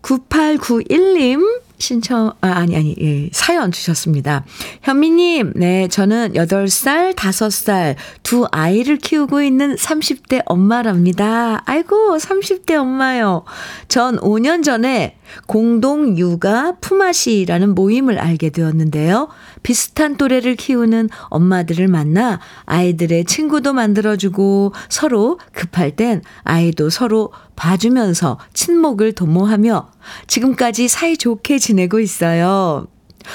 9891님 0.02 1.62
신청, 1.78 2.34
아, 2.42 2.48
아니, 2.50 2.76
아니, 2.76 2.96
예, 3.00 3.30
사연 3.32 3.72
주셨습니다. 3.72 4.44
현미님, 4.82 5.54
네, 5.56 5.88
저는 5.88 6.34
8살, 6.34 7.16
5살 7.16 7.96
두 8.22 8.48
아이를 8.52 8.98
키우고 8.98 9.42
있는 9.42 9.76
30대 9.76 10.42
엄마랍니다. 10.46 11.62
아이고, 11.66 12.18
30대 12.18 12.74
엄마요. 12.74 13.46
전 13.88 14.18
5년 14.18 14.64
전에 14.64 15.19
공동 15.48 16.18
육아 16.18 16.78
품앗이라는 16.82 17.76
모임을 17.76 18.20
알게 18.20 18.50
되었는데요. 18.50 19.30
비슷한 19.64 20.18
또래를 20.18 20.56
키우는 20.56 21.10
엄마들을 21.30 21.88
만나 21.88 22.40
아이들의 22.66 23.26
친구도 23.26 23.74
만들어주고 23.74 24.74
서로 24.90 25.40
급할 25.54 25.96
땐 25.96 26.22
아이도 26.44 26.90
서로 26.90 27.32
봐주면서 27.56 28.40
친목을 28.54 29.14
도모하며 29.14 29.92
지금까지 30.28 30.88
사이좋게 30.88 31.60
지내고 31.60 32.00
있어요. 32.00 32.88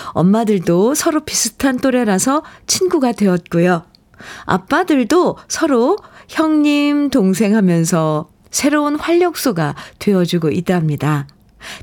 엄마들도 0.09 0.95
서로 0.95 1.21
비슷한 1.21 1.79
또래라서 1.79 2.43
친구가 2.67 3.13
되었고요. 3.13 3.85
아빠들도 4.47 5.37
서로 5.49 5.99
형님, 6.29 7.11
동생 7.11 7.55
하면서 7.55 8.31
새로운 8.51 8.97
활력소가 8.97 9.75
되어주고 9.99 10.51
있답니다. 10.51 11.27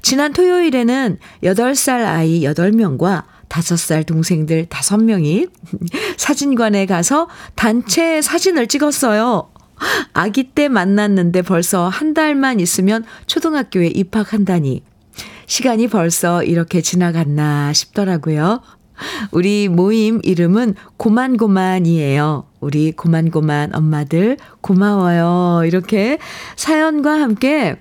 지난 0.02 0.34
토요일에는 0.34 1.18
8살 1.44 2.06
아이 2.06 2.42
8명과 2.42 3.24
5살 3.50 4.06
동생들 4.06 4.68
5명이 4.68 5.50
사진관에 6.18 6.86
가서 6.86 7.28
단체 7.56 8.22
사진을 8.22 8.68
찍었어요. 8.68 9.50
아기 10.14 10.44
때 10.44 10.68
만났는데 10.68 11.42
벌써 11.42 11.88
한 11.88 12.14
달만 12.14 12.60
있으면 12.60 13.04
초등학교에 13.26 13.88
입학한다니. 13.88 14.84
시간이 15.48 15.88
벌써 15.88 16.44
이렇게 16.44 16.82
지나갔나 16.82 17.74
싶더라고요. 17.74 18.62
우리 19.32 19.68
모임 19.68 20.22
이름은 20.24 20.76
고만고만이에요. 20.98 22.46
우리 22.60 22.92
고만고만 22.92 23.76
엄마들 23.76 24.38
고마워요. 24.62 25.66
이렇게 25.66 26.20
사연과 26.56 27.20
함께 27.20 27.78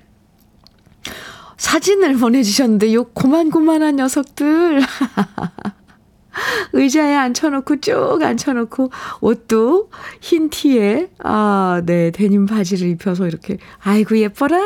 사진을 1.60 2.16
보내주셨는데 2.16 2.94
요 2.94 3.04
고만고만한 3.04 3.96
녀석들. 3.96 4.80
의자에 6.72 7.14
앉혀놓고 7.14 7.80
쭉 7.80 8.18
앉혀놓고 8.22 8.90
옷도 9.20 9.90
흰 10.22 10.48
티에 10.48 11.10
아, 11.18 11.82
네, 11.84 12.12
데님 12.12 12.46
바지를 12.46 12.88
입혀서 12.88 13.26
이렇게 13.26 13.58
아이고 13.80 14.16
예뻐라. 14.18 14.58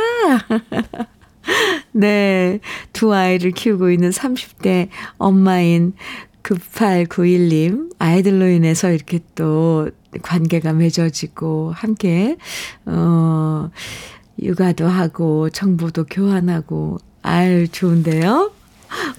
네. 1.91 2.61
두 2.93 3.13
아이를 3.13 3.51
키우고 3.51 3.91
있는 3.91 4.11
30대 4.11 4.89
엄마인 5.19 5.95
9891님 6.45 7.91
아이들로 7.99 8.47
인해서 8.47 8.93
이렇게 8.93 9.19
또 9.35 9.91
관계가 10.23 10.75
맺어지고 10.75 11.73
함께 11.75 12.37
어 12.87 13.71
육아도 14.41 14.87
하고 14.87 15.51
정보도 15.51 16.05
교환하고 16.05 16.99
아유 17.23 17.69
좋은데요. 17.69 18.53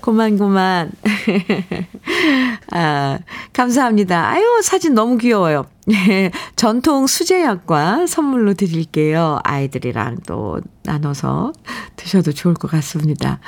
고만고만. 0.02 0.92
아, 2.72 3.20
감사합니다. 3.54 4.30
아유, 4.30 4.62
사진 4.64 4.94
너무 4.94 5.18
귀여워요. 5.18 5.66
전통 6.56 7.08
수제약과 7.08 8.08
선물로 8.08 8.54
드릴게요. 8.54 9.40
아이들이랑 9.44 10.20
또 10.28 10.60
나눠서 10.84 11.54
드셔도 11.96 12.32
좋을 12.32 12.54
것 12.54 12.70
같습니다. 12.72 13.40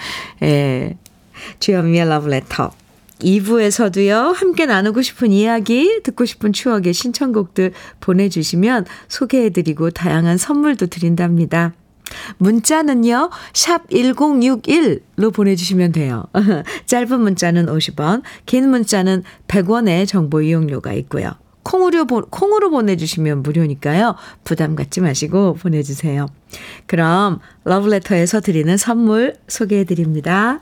예. 0.43 0.97
주현미의 1.59 2.09
러브레터. 2.09 2.71
2부에서도요, 3.19 4.33
함께 4.33 4.65
나누고 4.65 5.01
싶은 5.01 5.31
이야기, 5.31 6.01
듣고 6.03 6.25
싶은 6.25 6.53
추억의 6.53 6.93
신청곡들 6.93 7.73
보내주시면 7.99 8.85
소개해드리고 9.07 9.91
다양한 9.91 10.37
선물도 10.37 10.87
드린답니다. 10.87 11.73
문자는요, 12.37 13.29
샵 13.53 13.89
1061로 13.89 15.33
보내주시면 15.33 15.91
돼요. 15.91 16.25
짧은 16.85 17.19
문자는 17.19 17.65
50원, 17.65 18.21
긴 18.45 18.69
문자는 18.69 19.23
100원의 19.47 20.07
정보 20.07 20.41
이용료가 20.41 20.93
있고요. 20.93 21.31
콩으로, 21.63 22.05
콩으로 22.05 22.69
보내주시면 22.69 23.43
무료니까요. 23.43 24.15
부담 24.45 24.75
갖지 24.75 25.01
마시고 25.01 25.55
보내주세요. 25.55 26.27
그럼 26.85 27.39
러브레터에서 27.65 28.39
드리는 28.39 28.77
선물 28.77 29.35
소개해드립니다. 29.49 30.61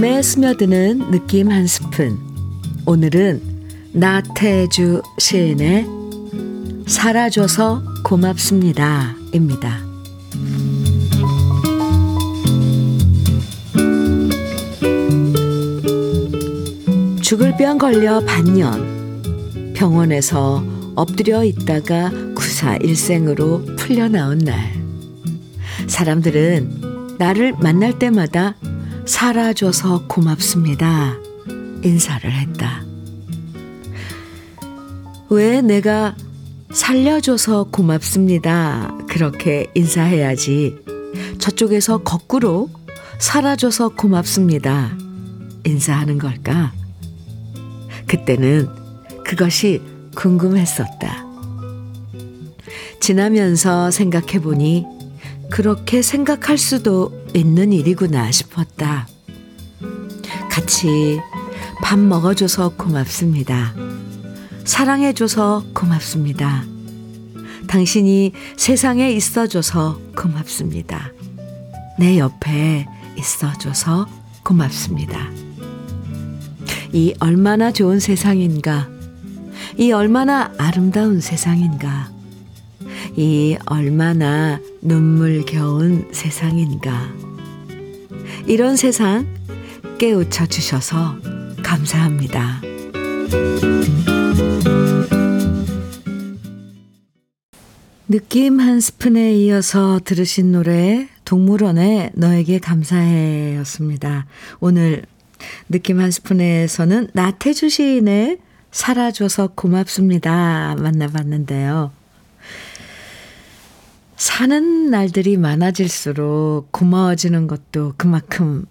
마음에 0.00 0.22
스며드는 0.22 1.10
느낌 1.10 1.50
한 1.50 1.66
스푼. 1.66 2.20
오늘은 2.86 3.42
나태주 3.94 5.02
시인의 5.18 5.86
살아줘서 6.86 7.82
고맙습니다. 8.04 9.16
입니다. 9.32 9.80
죽을 17.20 17.56
병 17.56 17.76
걸려 17.76 18.20
반년 18.20 19.74
병원에서 19.74 20.62
엎드려 20.94 21.42
있다가 21.42 22.12
구사 22.36 22.76
일생으로 22.76 23.64
풀려나온 23.76 24.38
날 24.38 24.72
사람들은 25.88 27.16
나를 27.18 27.54
만날 27.60 27.98
때마다 27.98 28.54
살아줘서 29.08 30.06
고맙습니다. 30.06 31.16
인사를 31.82 32.30
했다. 32.30 32.84
왜 35.30 35.62
내가 35.62 36.14
살려줘서 36.70 37.64
고맙습니다. 37.72 38.94
그렇게 39.08 39.70
인사해야지. 39.74 40.76
저쪽에서 41.38 41.98
거꾸로 41.98 42.68
살아줘서 43.18 43.88
고맙습니다. 43.88 44.94
인사하는 45.64 46.18
걸까? 46.18 46.74
그때는 48.06 48.68
그것이 49.24 49.80
궁금했었다. 50.16 51.24
지나면서 53.00 53.90
생각해보니 53.90 54.97
그렇게 55.50 56.02
생각할 56.02 56.58
수도 56.58 57.12
있는 57.34 57.72
일이구나 57.72 58.30
싶었다. 58.30 59.08
같이 60.50 61.18
밥 61.82 61.98
먹어줘서 61.98 62.70
고맙습니다. 62.70 63.74
사랑해줘서 64.64 65.64
고맙습니다. 65.72 66.64
당신이 67.68 68.32
세상에 68.56 69.10
있어줘서 69.12 70.00
고맙습니다. 70.16 71.12
내 71.98 72.18
옆에 72.18 72.86
있어줘서 73.16 74.06
고맙습니다. 74.44 75.30
이 76.92 77.14
얼마나 77.20 77.72
좋은 77.72 78.00
세상인가. 78.00 78.88
이 79.76 79.92
얼마나 79.92 80.52
아름다운 80.58 81.20
세상인가. 81.20 82.17
이 83.16 83.56
얼마나 83.66 84.60
눈물겨운 84.82 86.08
세상인가. 86.12 87.08
이런 88.46 88.76
세상 88.76 89.26
깨우쳐 89.98 90.46
주셔서 90.46 91.16
감사합니다. 91.62 92.60
느낌 98.10 98.58
한 98.58 98.80
스푼에 98.80 99.34
이어서 99.34 100.00
들으신 100.02 100.52
노래 100.52 101.08
동물원의 101.26 102.12
너에게 102.14 102.58
감사해 102.58 103.56
였습니다. 103.58 104.24
오늘 104.60 105.02
느낌 105.68 106.00
한 106.00 106.10
스푼에서는 106.10 107.08
나태주 107.12 107.68
시인의 107.68 108.38
살아줘서 108.70 109.48
고맙습니다. 109.54 110.74
만나봤는데요. 110.78 111.97
사는 114.18 114.90
날들이 114.90 115.36
많아질수록 115.36 116.72
고마워지는 116.72 117.46
것도 117.46 117.94
그만큼 117.96 118.66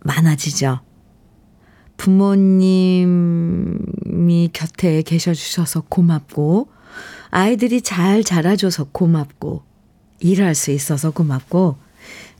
많아지죠. 0.00 0.80
부모님이 1.98 3.10
곁에 4.54 5.02
계셔 5.02 5.34
주셔서 5.34 5.82
고맙고, 5.90 6.68
아이들이 7.30 7.82
잘 7.82 8.24
자라줘서 8.24 8.84
고맙고, 8.92 9.62
일할 10.20 10.54
수 10.54 10.70
있어서 10.70 11.10
고맙고, 11.10 11.76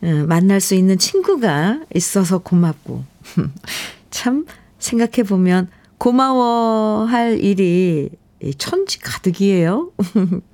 어, 0.03 0.07
만날 0.27 0.63
수 0.63 0.75
있는 0.75 0.97
친구가 0.97 1.83
있어서 1.95 2.39
고맙고, 2.39 3.05
참 4.11 4.47
생각해 4.79 5.25
보면 5.29 5.69
고마워할 5.99 7.39
일이 7.41 8.09
천지 8.57 8.99
가득이에요. 9.01 9.93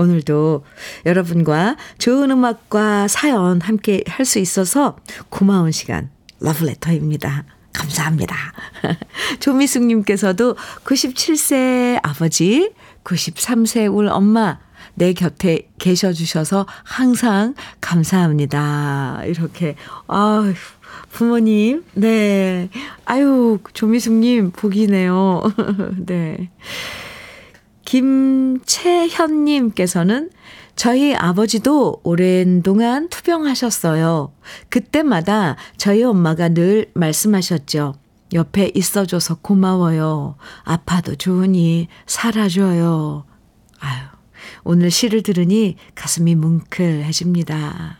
오늘도 0.00 0.64
여러분과 1.06 1.76
좋은 1.98 2.30
음악과 2.30 3.06
사연 3.08 3.60
함께 3.60 4.02
할 4.08 4.24
수 4.24 4.38
있어서 4.38 4.96
고마운 5.28 5.72
시간 5.72 6.10
러브레터입니다. 6.40 7.44
감사합니다. 7.72 8.36
조미숙님께서도 9.40 10.56
97세 10.84 11.98
아버지, 12.02 12.70
93세 13.04 13.92
울 13.94 14.08
엄마, 14.08 14.58
내 14.94 15.12
곁에 15.12 15.68
계셔 15.78 16.12
주셔서 16.12 16.66
항상 16.84 17.54
감사합니다. 17.80 19.22
이렇게, 19.26 19.74
아휴. 20.06 20.54
부모님, 21.12 21.84
네. 21.94 22.68
아유, 23.04 23.58
조미숙님, 23.72 24.50
복이네요. 24.52 25.42
네. 26.06 26.50
김채현님께서는 27.90 30.30
저희 30.76 31.12
아버지도 31.12 32.00
오랜 32.04 32.62
동안 32.62 33.08
투병하셨어요. 33.08 34.32
그때마다 34.68 35.56
저희 35.76 36.04
엄마가 36.04 36.50
늘 36.50 36.88
말씀하셨죠. 36.94 37.96
옆에 38.32 38.70
있어줘서 38.76 39.38
고마워요. 39.42 40.36
아파도 40.62 41.16
좋으니 41.16 41.88
살아줘요. 42.06 43.24
아유, 43.80 44.04
오늘 44.62 44.92
시를 44.92 45.24
들으니 45.24 45.74
가슴이 45.96 46.36
뭉클해집니다. 46.36 47.98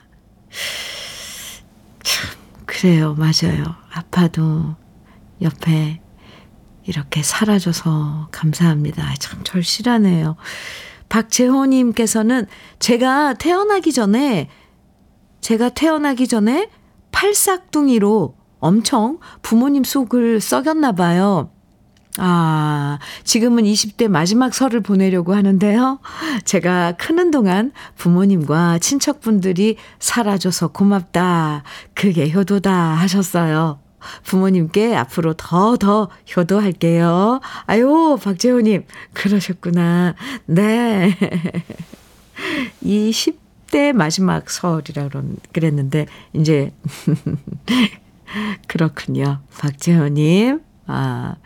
참, 2.04 2.30
그래요. 2.64 3.16
맞아요. 3.18 3.64
아파도 3.92 4.76
옆에 5.42 6.00
이렇게 6.86 7.22
살아줘서 7.22 8.28
감사합니다. 8.32 9.14
참 9.18 9.42
절실하네요. 9.44 10.36
박재호님께서는 11.08 12.46
제가 12.78 13.34
태어나기 13.34 13.92
전에, 13.92 14.48
제가 15.40 15.70
태어나기 15.70 16.28
전에 16.28 16.70
팔싹둥이로 17.12 18.34
엄청 18.60 19.18
부모님 19.42 19.84
속을 19.84 20.40
썩였나 20.40 20.92
봐요. 20.92 21.50
아, 22.18 22.98
지금은 23.24 23.64
20대 23.64 24.08
마지막 24.08 24.52
설을 24.52 24.80
보내려고 24.80 25.34
하는데요. 25.34 26.00
제가 26.44 26.92
크는 26.92 27.30
동안 27.30 27.72
부모님과 27.96 28.78
친척분들이 28.78 29.76
살아줘서 29.98 30.68
고맙다. 30.68 31.62
그게 31.94 32.30
효도다 32.30 32.72
하셨어요. 32.72 33.80
부모님께 34.24 34.94
앞으로 34.96 35.34
더, 35.34 35.76
더 35.76 36.08
효도할게요. 36.36 37.40
아유, 37.66 38.18
박재호님, 38.22 38.84
그러셨구나. 39.12 40.14
네. 40.46 41.16
이 42.82 43.10
10대 43.10 43.92
마지막 43.92 44.50
설이라 44.50 45.10
그랬는데, 45.52 46.06
이제, 46.32 46.72
그렇군요. 48.68 49.40
박재호님, 49.58 50.60
아, 50.86 51.36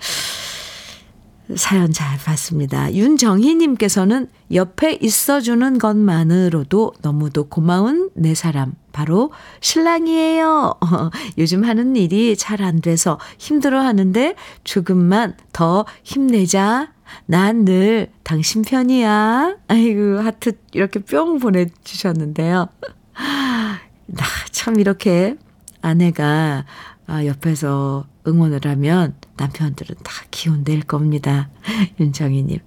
사연 1.57 1.93
잘 1.93 2.19
봤습니다. 2.19 2.93
윤정희님께서는 2.93 4.29
옆에 4.53 4.99
있어주는 5.01 5.79
것만으로도 5.79 6.95
너무도 7.03 7.49
고마운 7.49 8.11
내 8.15 8.35
사람, 8.35 8.75
바로 8.93 9.33
신랑이에요. 9.61 10.75
요즘 11.39 11.65
하는 11.65 11.97
일이 11.97 12.37
잘 12.37 12.63
안 12.63 12.81
돼서 12.81 13.19
힘들어 13.39 13.81
하는데 13.81 14.35
조금만 14.65 15.35
더 15.53 15.85
힘내자. 16.03 16.93
난 17.27 17.65
늘 17.65 18.11
당신 18.23 18.63
편이야. 18.63 19.57
아이고, 19.69 20.21
하트 20.21 20.53
이렇게 20.73 21.01
뿅 21.01 21.39
보내주셨는데요. 21.39 22.69
참 24.53 24.79
이렇게 24.81 25.37
아내가 25.83 26.65
아, 27.07 27.27
옆에서 27.27 28.07
응원을 28.27 28.61
하면 28.65 29.15
남편들은 29.37 29.97
다 30.03 30.25
기운 30.31 30.65
낼 30.65 30.81
겁니다. 30.83 31.51
윤정희님. 32.01 32.59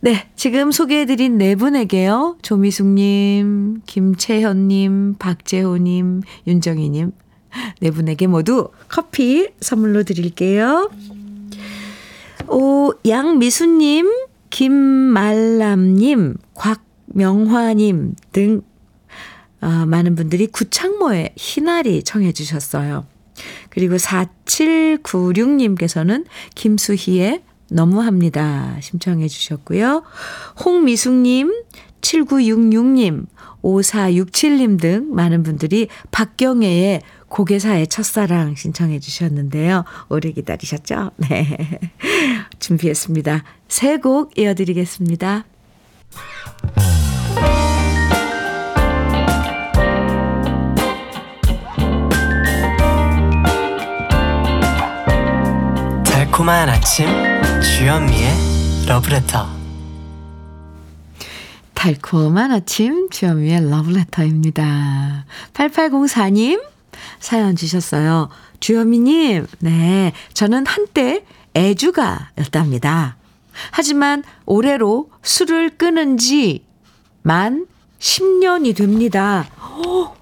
네, 0.00 0.28
지금 0.36 0.72
소개해드린 0.72 1.38
네 1.38 1.54
분에게요. 1.54 2.38
조미숙님, 2.42 3.82
김채현님, 3.86 5.16
박재호님, 5.18 6.22
윤정희님. 6.46 7.12
네 7.80 7.90
분에게 7.90 8.26
모두 8.26 8.70
커피 8.88 9.48
선물로 9.60 10.04
드릴게요. 10.04 10.90
오, 12.48 12.92
양미수님, 13.06 14.10
김말람님, 14.50 16.36
곽명화님 16.54 18.14
등 18.32 18.62
아, 19.60 19.86
많은 19.86 20.16
분들이 20.16 20.48
구창모의 20.48 21.34
희나리 21.36 22.02
청해 22.02 22.32
주셨어요. 22.32 23.06
그리고 23.72 23.96
4796님께서는 23.96 26.26
김수희의 26.54 27.42
너무합니다. 27.70 28.76
심청해 28.82 29.28
주셨고요. 29.28 30.02
홍미숙님, 30.62 31.50
7966님, 32.02 33.24
5467님 33.62 34.78
등 34.78 35.14
많은 35.14 35.42
분들이 35.42 35.88
박경애의 36.10 37.00
고개사의 37.28 37.86
첫사랑 37.86 38.56
신청해 38.56 39.00
주셨는데요. 39.00 39.84
오래 40.10 40.32
기다리셨죠? 40.32 41.12
네. 41.16 41.80
준비했습니다. 42.58 43.42
세 43.68 43.96
곡 43.96 44.36
이어드리겠습니다. 44.36 45.46
달콤한 56.42 56.68
아침 56.70 57.06
주현미의 57.62 58.86
러브레터 58.88 59.46
달콤한 61.72 62.50
아침 62.50 63.08
주현미의 63.10 63.70
러브레터입니다. 63.70 65.24
8804님 65.54 66.60
사연 67.20 67.54
주셨어요. 67.54 68.28
주현미님, 68.58 69.46
네, 69.60 70.12
저는 70.32 70.66
한때 70.66 71.24
애주가였답니다. 71.54 73.16
하지만 73.70 74.24
올해로 74.44 75.10
술을 75.22 75.70
끊은 75.78 76.18
지 76.18 76.64
만 77.22 77.66
10년이 78.00 78.74
됩니다. 78.74 79.48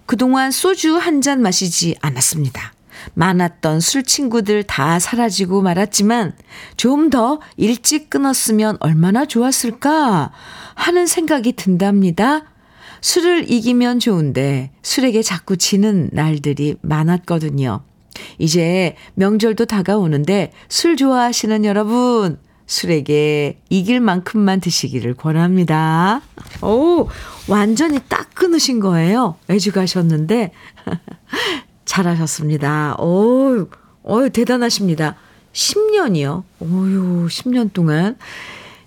그동안 0.05 0.51
소주 0.51 0.99
한 0.99 1.23
잔 1.23 1.41
마시지 1.41 1.97
않았습니다. 2.03 2.75
많았던 3.15 3.81
술 3.81 4.03
친구들 4.03 4.63
다 4.65 4.99
사라지고 4.99 5.63
말았지만 5.63 6.33
좀 6.77 7.11
더 7.11 7.41
일찍 7.57 8.09
끊었으면 8.09 8.77
얼마나 8.79 9.25
좋았을까 9.25 10.31
하는 10.75 11.07
생각이 11.07 11.55
든답니다. 11.55 12.45
술을 13.01 13.51
이기면 13.51 13.99
좋은데 13.99 14.71
술에게 14.83 15.23
자꾸 15.23 15.57
지는 15.57 16.09
날들이 16.13 16.77
많았거든요. 16.83 17.83
이제 18.39 18.97
명절도 19.15 19.65
다가오는데 19.65 20.53
술 20.69 20.97
좋아하시는 20.97 21.65
여러분, 21.65 22.39
술에게 22.67 23.59
이길 23.71 24.01
만큼만 24.01 24.61
드시기를 24.61 25.15
권합니다. 25.15 26.21
오, 26.63 27.09
완전히 27.49 27.99
딱 28.09 28.33
끊으신 28.35 28.79
거예요. 28.79 29.37
애주가셨는데. 29.49 30.53
잘하셨습니다. 31.91 32.97
어유, 33.01 33.69
어유, 34.09 34.31
대단하십니다. 34.31 35.17
10년이요. 35.53 36.45
어유, 36.63 37.27
10년 37.27 37.73
동안. 37.73 38.17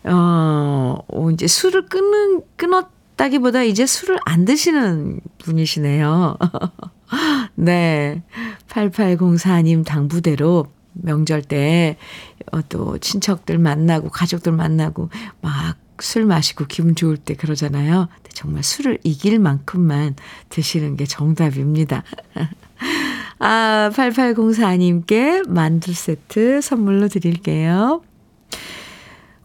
어, 0.06 0.98
이제 1.34 1.48
술을 1.48 1.88
끊는, 1.88 2.42
끊었다기보다 2.56 3.63
이제 3.63 3.86
술을 3.86 4.20
안 4.24 4.46
드시는 4.46 5.20
분이시네요. 5.39 6.38
네. 7.56 8.24
8804님 8.70 9.86
당부대로 9.86 10.68
명절 10.94 11.42
때, 11.42 11.98
어, 12.54 12.62
또 12.70 12.98
친척들 13.00 13.58
만나고, 13.58 14.10
가족들 14.10 14.54
만나고, 14.54 15.10
막 15.42 15.84
술 16.00 16.26
마시고 16.26 16.66
기분 16.66 16.96
좋을 16.96 17.18
때 17.18 17.34
그러잖아요. 17.36 18.08
정말 18.34 18.63
술을 18.63 19.00
이길 19.04 19.39
만큼만 19.39 20.16
드시는 20.50 20.98
게 20.98 21.06
정답입니다. 21.06 22.04
아, 23.39 23.89
8804님께 23.93 25.48
만두 25.50 25.93
세트 25.93 26.62
선물로 26.62 27.08
드릴게요. 27.08 28.02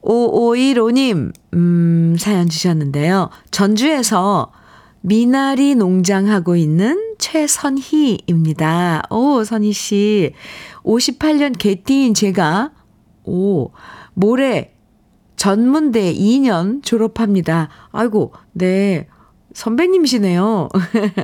5515님, 0.02 1.32
음, 1.54 2.16
사연 2.18 2.48
주셨는데요. 2.48 3.30
전주에서 3.50 4.52
미나리 5.00 5.74
농장하고 5.74 6.56
있는 6.56 7.14
최선희입니다. 7.18 9.02
오, 9.10 9.44
선희 9.44 9.72
씨. 9.72 10.32
58년 10.82 11.56
개띠인 11.58 12.14
제가, 12.14 12.72
오, 13.24 13.70
모레 14.14 14.74
전문대 15.36 16.14
2년 16.14 16.82
졸업합니다. 16.82 17.68
아이고, 17.92 18.32
네. 18.52 19.06
선배님이시네요. 19.58 20.68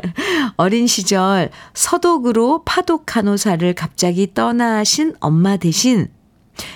어린 0.57 0.89
시절 0.89 1.51
서독으로 1.72 2.64
파독 2.64 3.07
간호사를 3.07 3.72
갑자기 3.74 4.35
떠나신 4.35 5.14
엄마 5.20 5.57
대신 5.57 6.09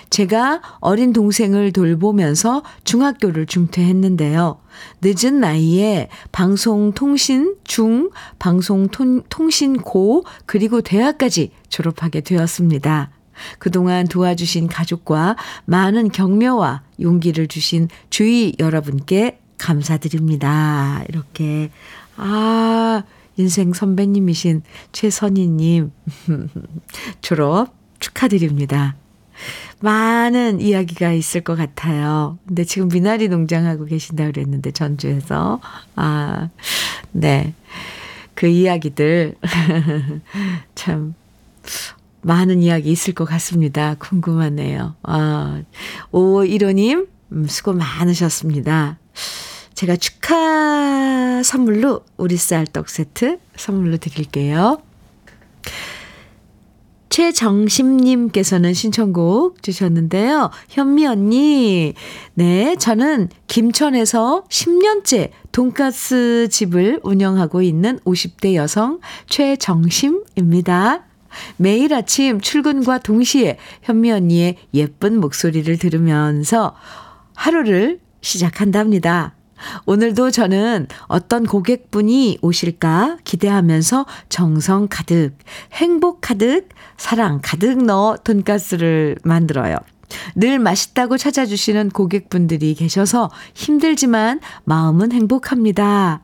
제가 0.09 0.62
어린 0.78 1.12
동생을 1.12 1.72
돌보면서 1.72 2.62
중학교를 2.84 3.46
중퇴했는데요. 3.46 4.61
늦은 5.02 5.40
나이에 5.40 6.09
방송통신 6.30 7.56
중, 7.64 8.11
방송통신 8.38 9.78
고, 9.78 10.24
그리고 10.46 10.80
대학까지 10.80 11.50
졸업하게 11.68 12.20
되었습니다. 12.20 13.11
그동안 13.59 14.06
도와주신 14.06 14.68
가족과 14.68 15.36
많은 15.64 16.11
격려와 16.11 16.82
용기를 17.00 17.48
주신 17.48 17.88
주위 18.11 18.54
여러분께 18.61 19.40
감사드립니다. 19.59 21.02
이렇게. 21.09 21.70
아, 22.16 23.02
인생 23.36 23.72
선배님이신 23.72 24.62
최선희님. 24.92 25.92
졸업 27.20 27.74
축하드립니다. 28.00 28.96
많은 29.80 30.61
이야기가 30.61 31.12
있을 31.12 31.42
것 31.42 31.56
같아요. 31.56 32.38
근데 32.46 32.64
지금 32.64 32.88
미나리 32.88 33.28
농장하고 33.28 33.84
계신다 33.84 34.26
그랬는데, 34.26 34.72
전주에서. 34.72 35.61
아, 35.94 36.48
네. 37.12 37.54
그 38.34 38.46
이야기들. 38.46 39.36
참, 40.74 41.14
많은 42.22 42.61
이야기 42.62 42.90
있을 42.90 43.14
것 43.14 43.24
같습니다. 43.24 43.94
궁금하네요. 43.98 44.96
아, 45.04 45.62
오, 46.11 46.40
1호님, 46.40 47.09
음, 47.32 47.46
수고 47.46 47.72
많으셨습니다. 47.72 48.98
제가 49.79 49.95
축하 49.95 51.41
선물로 51.45 52.01
우리 52.16 52.37
쌀떡 52.37 52.89
세트 52.89 53.39
선물로 53.55 53.99
드릴게요. 53.99 54.83
최정심님께서는 57.11 58.74
신청곡 58.74 59.62
주셨는데요. 59.62 60.51
현미 60.68 61.07
언니, 61.07 61.95
네, 62.35 62.74
저는 62.74 63.29
김천에서 63.47 64.47
10년째 64.49 65.31
돈가스 65.53 66.49
집을 66.51 66.99
운영하고 67.05 67.62
있는 67.62 68.01
50대 68.01 68.55
여성 68.57 68.99
최정심입니다. 69.29 71.05
매일 71.57 71.95
아침 71.95 72.41
출근과 72.41 72.99
동시에 72.99 73.59
현미 73.83 74.11
언니의 74.11 74.57
예쁜 74.74 75.20
목소리를 75.20 75.79
들으면서 75.79 76.74
하루를 77.37 78.01
시작한답니다. 78.22 79.38
오늘도 79.86 80.30
저는 80.30 80.86
어떤 81.06 81.44
고객분이 81.44 82.38
오실까 82.42 83.18
기대하면서 83.24 84.06
정성 84.28 84.88
가득, 84.90 85.36
행복 85.72 86.20
가득, 86.20 86.68
사랑 86.96 87.40
가득 87.42 87.84
넣어 87.84 88.16
돈가스를 88.16 89.16
만들어요. 89.24 89.76
늘 90.34 90.59
맛있다고 90.59 91.18
찾아주시는 91.18 91.90
고객분들이 91.90 92.74
계셔서 92.74 93.30
힘들지만 93.54 94.40
마음은 94.64 95.12
행복합니다. 95.12 96.22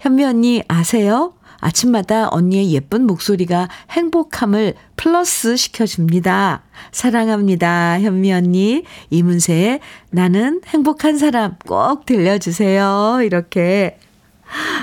현미 0.00 0.24
언니 0.24 0.62
아세요? 0.68 1.34
아침마다 1.62 2.28
언니의 2.28 2.72
예쁜 2.72 3.06
목소리가 3.06 3.68
행복함을 3.90 4.74
플러스 4.96 5.56
시켜줍니다. 5.56 6.64
사랑합니다. 6.90 8.00
현미 8.00 8.32
언니. 8.32 8.82
이문세의 9.10 9.80
나는 10.10 10.60
행복한 10.66 11.16
사람 11.18 11.54
꼭 11.66 12.04
들려주세요. 12.04 13.20
이렇게. 13.22 13.98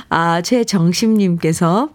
아, 0.07 0.41
최정심님께서 0.41 1.89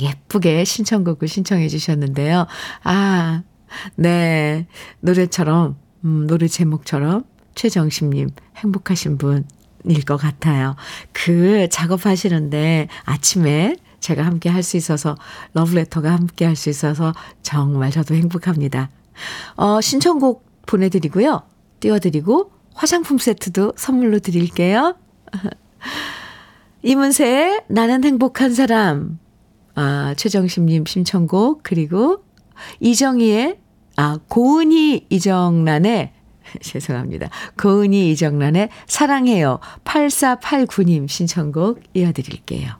예쁘게 0.00 0.64
신청곡을 0.64 1.28
신청해 1.28 1.68
주셨는데요. 1.68 2.46
아, 2.82 3.42
네. 3.94 4.66
노래처럼, 5.00 5.76
음, 6.04 6.26
노래 6.26 6.48
제목처럼 6.48 7.24
최정심님 7.54 8.30
행복하신 8.56 9.16
분 9.16 9.44
일 9.90 10.04
것 10.04 10.16
같아요. 10.16 10.76
그 11.12 11.68
작업하시는데 11.70 12.88
아침에 13.04 13.76
제가 14.00 14.24
함께 14.24 14.48
할 14.50 14.62
수 14.62 14.76
있어서, 14.76 15.16
러브레터가 15.54 16.12
함께 16.12 16.44
할 16.44 16.54
수 16.56 16.68
있어서 16.70 17.12
정말 17.42 17.90
저도 17.90 18.14
행복합니다. 18.14 18.90
어, 19.56 19.80
신청곡 19.80 20.44
보내드리고요. 20.66 21.42
띄워드리고 21.80 22.50
화장품 22.74 23.18
세트도 23.18 23.72
선물로 23.76 24.18
드릴게요. 24.20 24.96
이문세의 26.82 27.64
나는 27.68 28.04
행복한 28.04 28.54
사람. 28.54 29.18
아, 29.74 30.14
최정심님 30.16 30.84
신청곡, 30.86 31.60
그리고 31.62 32.24
이정희의, 32.80 33.58
아, 33.96 34.18
고은희 34.28 35.06
이정란의, 35.10 36.12
죄송합니다. 36.60 37.28
고은희 37.60 38.10
이정란의 38.12 38.68
사랑해요. 38.86 39.58
8489님 39.84 41.08
신청곡 41.08 41.80
이어드릴게요. 41.94 42.70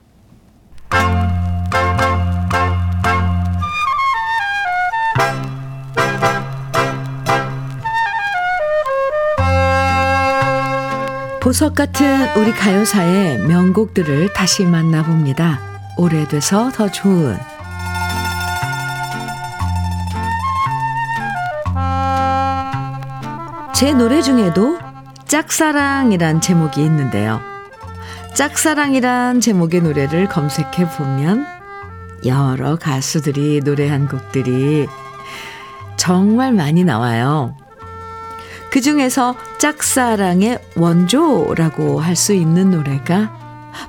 보석 11.41 11.75
같은 11.75 12.27
우리 12.35 12.51
가요사의 12.51 13.47
명곡들을 13.47 14.33
다시 14.33 14.65
만나봅니다. 14.65 15.61
오래돼서 15.97 16.71
더 16.71 16.91
좋은 16.91 17.37
제 23.77 23.93
노래 23.93 24.23
중에도 24.23 24.79
짝사랑이란 25.27 26.41
제목이 26.41 26.81
있는데요. 26.81 27.39
짝사랑이란 28.33 29.39
제목의 29.39 29.83
노래를 29.83 30.27
검색해 30.27 30.89
보면 30.97 31.45
여러 32.25 32.75
가수들이 32.75 33.61
노래한 33.63 34.07
곡들이 34.07 34.87
정말 35.95 36.53
많이 36.53 36.83
나와요. 36.83 37.55
그 38.71 38.81
중에서 38.81 39.35
짝사랑의 39.59 40.57
원조라고 40.75 41.99
할 41.99 42.15
수 42.15 42.33
있는 42.33 42.71
노래가 42.71 43.31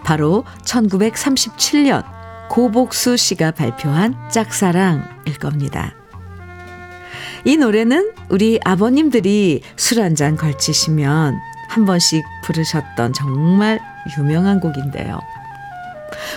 바로 0.05 0.45
1937년 0.65 2.05
고복수 2.51 3.17
씨가 3.17 3.53
발표한 3.53 4.15
짝사랑일 4.29 5.39
겁니다. 5.41 5.95
이 7.45 7.57
노래는 7.57 8.13
우리 8.29 8.59
아버님들이 8.65 9.63
술 9.77 10.01
한 10.01 10.15
잔 10.15 10.37
걸치시면 10.37 11.35
한 11.69 11.85
번씩 11.85 12.25
부르셨던 12.45 13.13
정말 13.13 13.79
유명한 14.19 14.61
곡인데요. 14.61 15.21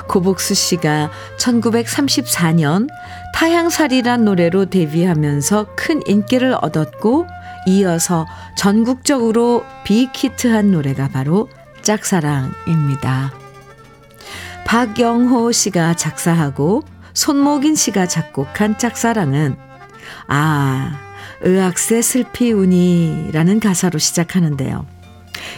고복수 0.08 0.54
씨가 0.54 1.10
1934년 1.40 2.88
타향살이란 3.34 4.26
노래로 4.26 4.66
데뷔하면서 4.66 5.68
큰 5.76 6.02
인기를 6.06 6.56
얻었고 6.62 7.28
이어서 7.68 8.26
전국적으로 8.58 9.64
빅히트한 9.86 10.72
노래가 10.72 11.08
바로 11.08 11.48
짝사랑입니다. 11.82 13.32
박영호 14.66 15.52
씨가 15.52 15.96
작사하고 15.96 16.84
손목인 17.14 17.76
씨가 17.76 18.08
작곡한 18.08 18.78
짝사랑은 18.78 19.56
아, 20.28 21.00
의학세 21.42 22.02
슬피 22.02 22.52
우니라는 22.52 23.60
가사로 23.60 24.00
시작하는데요. 24.00 24.86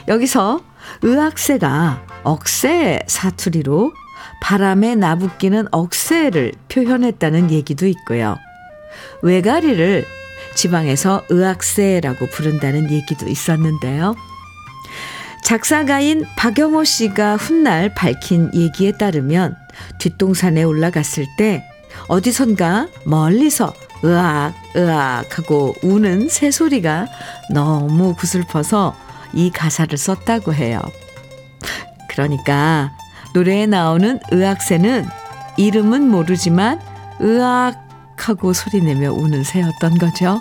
여기서 0.07 0.61
의학세가 1.01 2.05
억새 2.23 2.99
사투리로 3.07 3.93
바람에 4.41 4.95
나부끼는 4.95 5.67
억새를 5.71 6.53
표현했다는 6.69 7.51
얘기도 7.51 7.87
있고요. 7.87 8.37
외가리를 9.21 10.05
지방에서 10.55 11.23
의학세라고 11.29 12.27
부른다는 12.27 12.91
얘기도 12.91 13.27
있었는데요. 13.27 14.15
작사가인 15.43 16.25
박영호 16.37 16.83
씨가 16.83 17.35
훗날 17.35 17.93
밝힌 17.93 18.49
얘기에 18.53 18.93
따르면 18.93 19.55
뒷동산에 19.97 20.63
올라갔을 20.63 21.25
때 21.37 21.63
어디선가 22.07 22.87
멀리서 23.05 23.73
으악, 24.03 24.53
으악 24.75 25.37
하고 25.37 25.75
우는 25.81 26.29
새소리가 26.29 27.07
너무 27.51 28.13
구슬퍼서 28.15 28.95
이 29.33 29.49
가사를 29.49 29.97
썼다고 29.97 30.53
해요. 30.53 30.81
그러니까 32.09 32.91
노래에 33.33 33.65
나오는 33.65 34.19
의학새는 34.31 35.05
이름은 35.57 36.09
모르지만 36.09 36.79
으악 37.21 37.81
하고 38.17 38.53
소리내며 38.53 39.11
우는 39.13 39.43
새였던 39.43 39.97
거죠. 39.97 40.39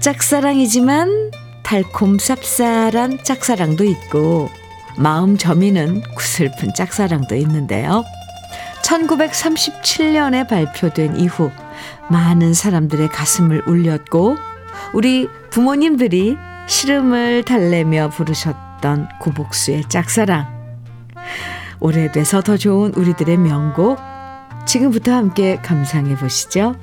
짝사랑이지만 0.00 1.30
달콤 1.62 2.16
쌉쌀한 2.16 3.24
짝사랑도 3.24 3.84
있고 3.84 4.48
마음 4.96 5.36
저미는 5.36 6.02
구슬픈 6.14 6.72
짝사랑도 6.74 7.34
있는데요. 7.36 8.04
1937년에 8.86 10.48
발표된 10.48 11.16
이후 11.16 11.50
많은 12.08 12.54
사람들의 12.54 13.08
가슴을 13.08 13.62
울렸고 13.66 14.36
우리 14.92 15.28
부모님들이 15.50 16.36
시름을 16.68 17.44
달래며 17.44 18.10
부르셨던 18.10 19.08
고복수의 19.20 19.88
짝사랑. 19.88 20.54
오래돼서 21.80 22.40
더 22.42 22.56
좋은 22.56 22.94
우리들의 22.94 23.36
명곡 23.36 23.98
지금부터 24.66 25.12
함께 25.12 25.56
감상해 25.56 26.16
보시죠. 26.16 26.76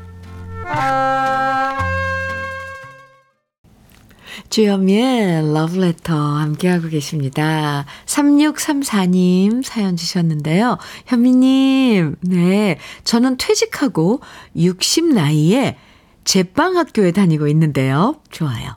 주현미의 4.54 5.52
러브레터 5.52 6.14
함께하고 6.16 6.88
계십니다. 6.88 7.86
3634님 8.06 9.64
사연 9.64 9.96
주셨는데요. 9.96 10.78
현미님, 11.08 12.18
네. 12.22 12.78
저는 13.04 13.38
퇴직하고 13.38 14.20
60 14.56 15.06
나이에 15.06 15.76
제빵 16.24 16.78
학교에 16.78 17.12
다니고 17.12 17.48
있는데요. 17.48 18.18
좋아요. 18.30 18.76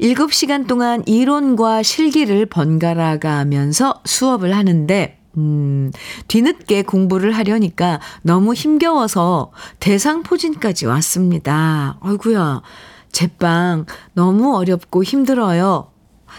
7시간 0.00 0.66
동안 0.66 1.02
이론과 1.04 1.82
실기를 1.82 2.46
번갈아 2.46 3.18
가면서 3.18 4.00
수업을 4.06 4.56
하는데, 4.56 5.18
음, 5.36 5.92
뒤늦게 6.28 6.84
공부를 6.84 7.32
하려니까 7.32 8.00
너무 8.22 8.54
힘겨워서 8.54 9.52
대상 9.78 10.22
포진까지 10.22 10.86
왔습니다. 10.86 11.98
아이구야. 12.00 12.62
제빵 13.12 13.86
너무 14.14 14.56
어렵고 14.56 15.04
힘들어요. 15.04 15.90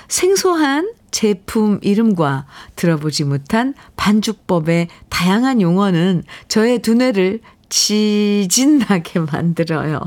생소한 0.07 0.91
제품 1.11 1.79
이름과 1.81 2.47
들어보지 2.75 3.23
못한 3.23 3.75
반죽법의 3.95 4.87
다양한 5.09 5.61
용어는 5.61 6.23
저의 6.47 6.79
두뇌를 6.79 7.39
지진나게 7.69 9.19
만들어요. 9.31 10.01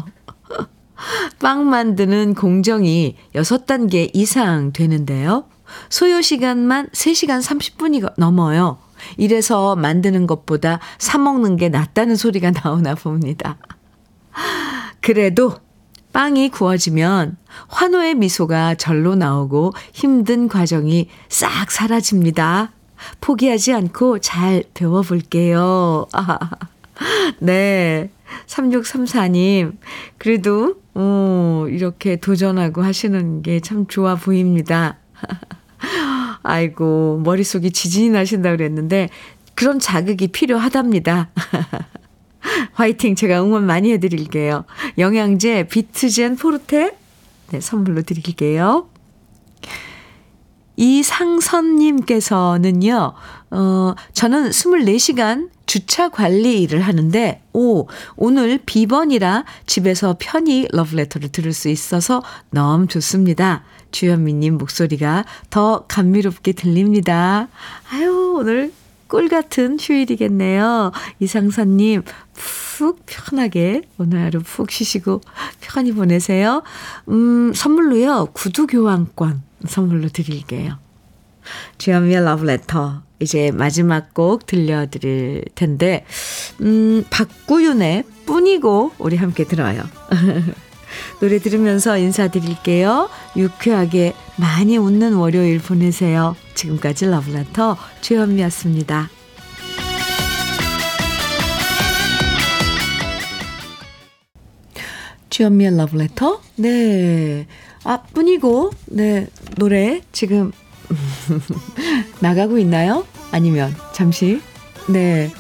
빵 1.40 1.68
만드는 1.68 2.34
공정이 2.34 3.16
6단계 3.34 4.10
이상 4.12 4.72
되는데요. 4.72 5.44
소요 5.88 6.20
시간만 6.20 6.88
3시간 6.88 7.42
30분이 7.42 8.12
넘어요. 8.18 8.78
이래서 9.16 9.76
만드는 9.76 10.26
것보다 10.26 10.80
사먹는 10.98 11.56
게 11.56 11.68
낫다는 11.68 12.16
소리가 12.16 12.50
나오나 12.62 12.94
봅니다. 12.94 13.58
그래도 15.00 15.54
빵이 16.16 16.48
구워지면 16.48 17.36
환호의 17.68 18.14
미소가 18.14 18.76
절로 18.76 19.16
나오고 19.16 19.74
힘든 19.92 20.48
과정이 20.48 21.10
싹 21.28 21.70
사라집니다. 21.70 22.72
포기하지 23.20 23.74
않고 23.74 24.20
잘 24.20 24.64
배워볼게요. 24.72 26.06
아, 26.14 26.38
네. 27.38 28.08
3634님, 28.46 29.76
그래도, 30.16 30.76
어, 30.94 31.66
이렇게 31.68 32.16
도전하고 32.16 32.82
하시는 32.82 33.42
게 33.42 33.60
참 33.60 33.86
좋아 33.86 34.14
보입니다. 34.14 34.96
아이고, 36.42 37.20
머릿속이 37.24 37.72
지진이 37.72 38.08
나신다고 38.08 38.56
그랬는데, 38.56 39.10
그런 39.54 39.78
자극이 39.78 40.28
필요하답니다. 40.28 41.28
화이팅! 42.72 43.14
제가 43.14 43.42
응원 43.42 43.66
많이 43.66 43.92
해드릴게요. 43.92 44.64
영양제 44.98 45.68
비트젠 45.68 46.36
포르테, 46.36 46.96
네, 47.50 47.60
선물로 47.60 48.00
드릴게요. 48.02 48.88
이상선님께서는요, 50.76 53.14
어, 53.50 53.94
저는 54.12 54.50
24시간 54.50 55.48
주차 55.64 56.10
관리 56.10 56.60
일을 56.62 56.82
하는데, 56.82 57.42
오, 57.52 57.88
오늘 58.16 58.58
비번이라 58.64 59.44
집에서 59.66 60.16
편히 60.18 60.66
러브레터를 60.70 61.30
들을 61.30 61.52
수 61.52 61.68
있어서 61.68 62.22
너무 62.50 62.86
좋습니다. 62.86 63.64
주현미님 63.90 64.58
목소리가 64.58 65.24
더 65.48 65.86
감미롭게 65.88 66.52
들립니다. 66.52 67.48
아유, 67.90 68.36
오늘 68.38 68.70
꿀 69.08 69.28
같은 69.28 69.78
휴일이겠네요. 69.80 70.92
이상선님, 71.20 72.02
푹 72.34 73.04
편하게 73.06 73.82
오늘 73.98 74.22
하루 74.22 74.40
푹 74.40 74.70
쉬시고 74.70 75.20
편히 75.60 75.92
보내세요. 75.92 76.62
음, 77.08 77.52
선물로요, 77.54 78.28
구두 78.32 78.66
교환권 78.66 79.42
선물로 79.66 80.08
드릴게요. 80.08 80.78
주현미의 81.78 82.24
러브레터. 82.24 83.02
이제 83.18 83.50
마지막 83.50 84.12
곡 84.12 84.44
들려드릴 84.44 85.44
텐데, 85.54 86.04
음, 86.60 87.02
박구윤의 87.08 88.04
뿐이고 88.26 88.92
우리 88.98 89.16
함께 89.16 89.44
들어요. 89.44 89.82
노래 91.20 91.38
들으면서 91.38 91.98
인사드릴게요. 91.98 93.08
유쾌하게 93.36 94.14
많이 94.36 94.76
웃는 94.76 95.14
월요일 95.14 95.58
보내세요. 95.58 96.36
지금까지 96.54 97.06
러브레터 97.06 97.76
주현미였습니다. 98.00 99.10
주현미의 105.30 105.76
러브레터? 105.76 106.40
네. 106.56 107.46
아, 107.84 108.02
뿐이고, 108.14 108.70
네. 108.86 109.26
노래 109.56 110.00
지금 110.12 110.50
나가고 112.20 112.58
있나요? 112.58 113.06
아니면 113.32 113.74
잠시? 113.92 114.40
네. 114.88 115.30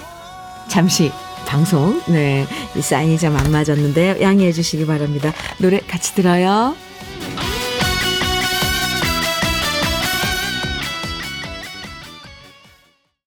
잠시 0.68 1.10
방송 1.56 2.02
네 2.08 2.46
사인이 2.78 3.16
좀 3.16 3.34
안 3.34 3.50
맞았는데요. 3.50 4.20
양해해 4.20 4.52
주시기 4.52 4.84
바랍니다. 4.84 5.32
노래 5.56 5.78
같이 5.78 6.14
들어요. 6.14 6.76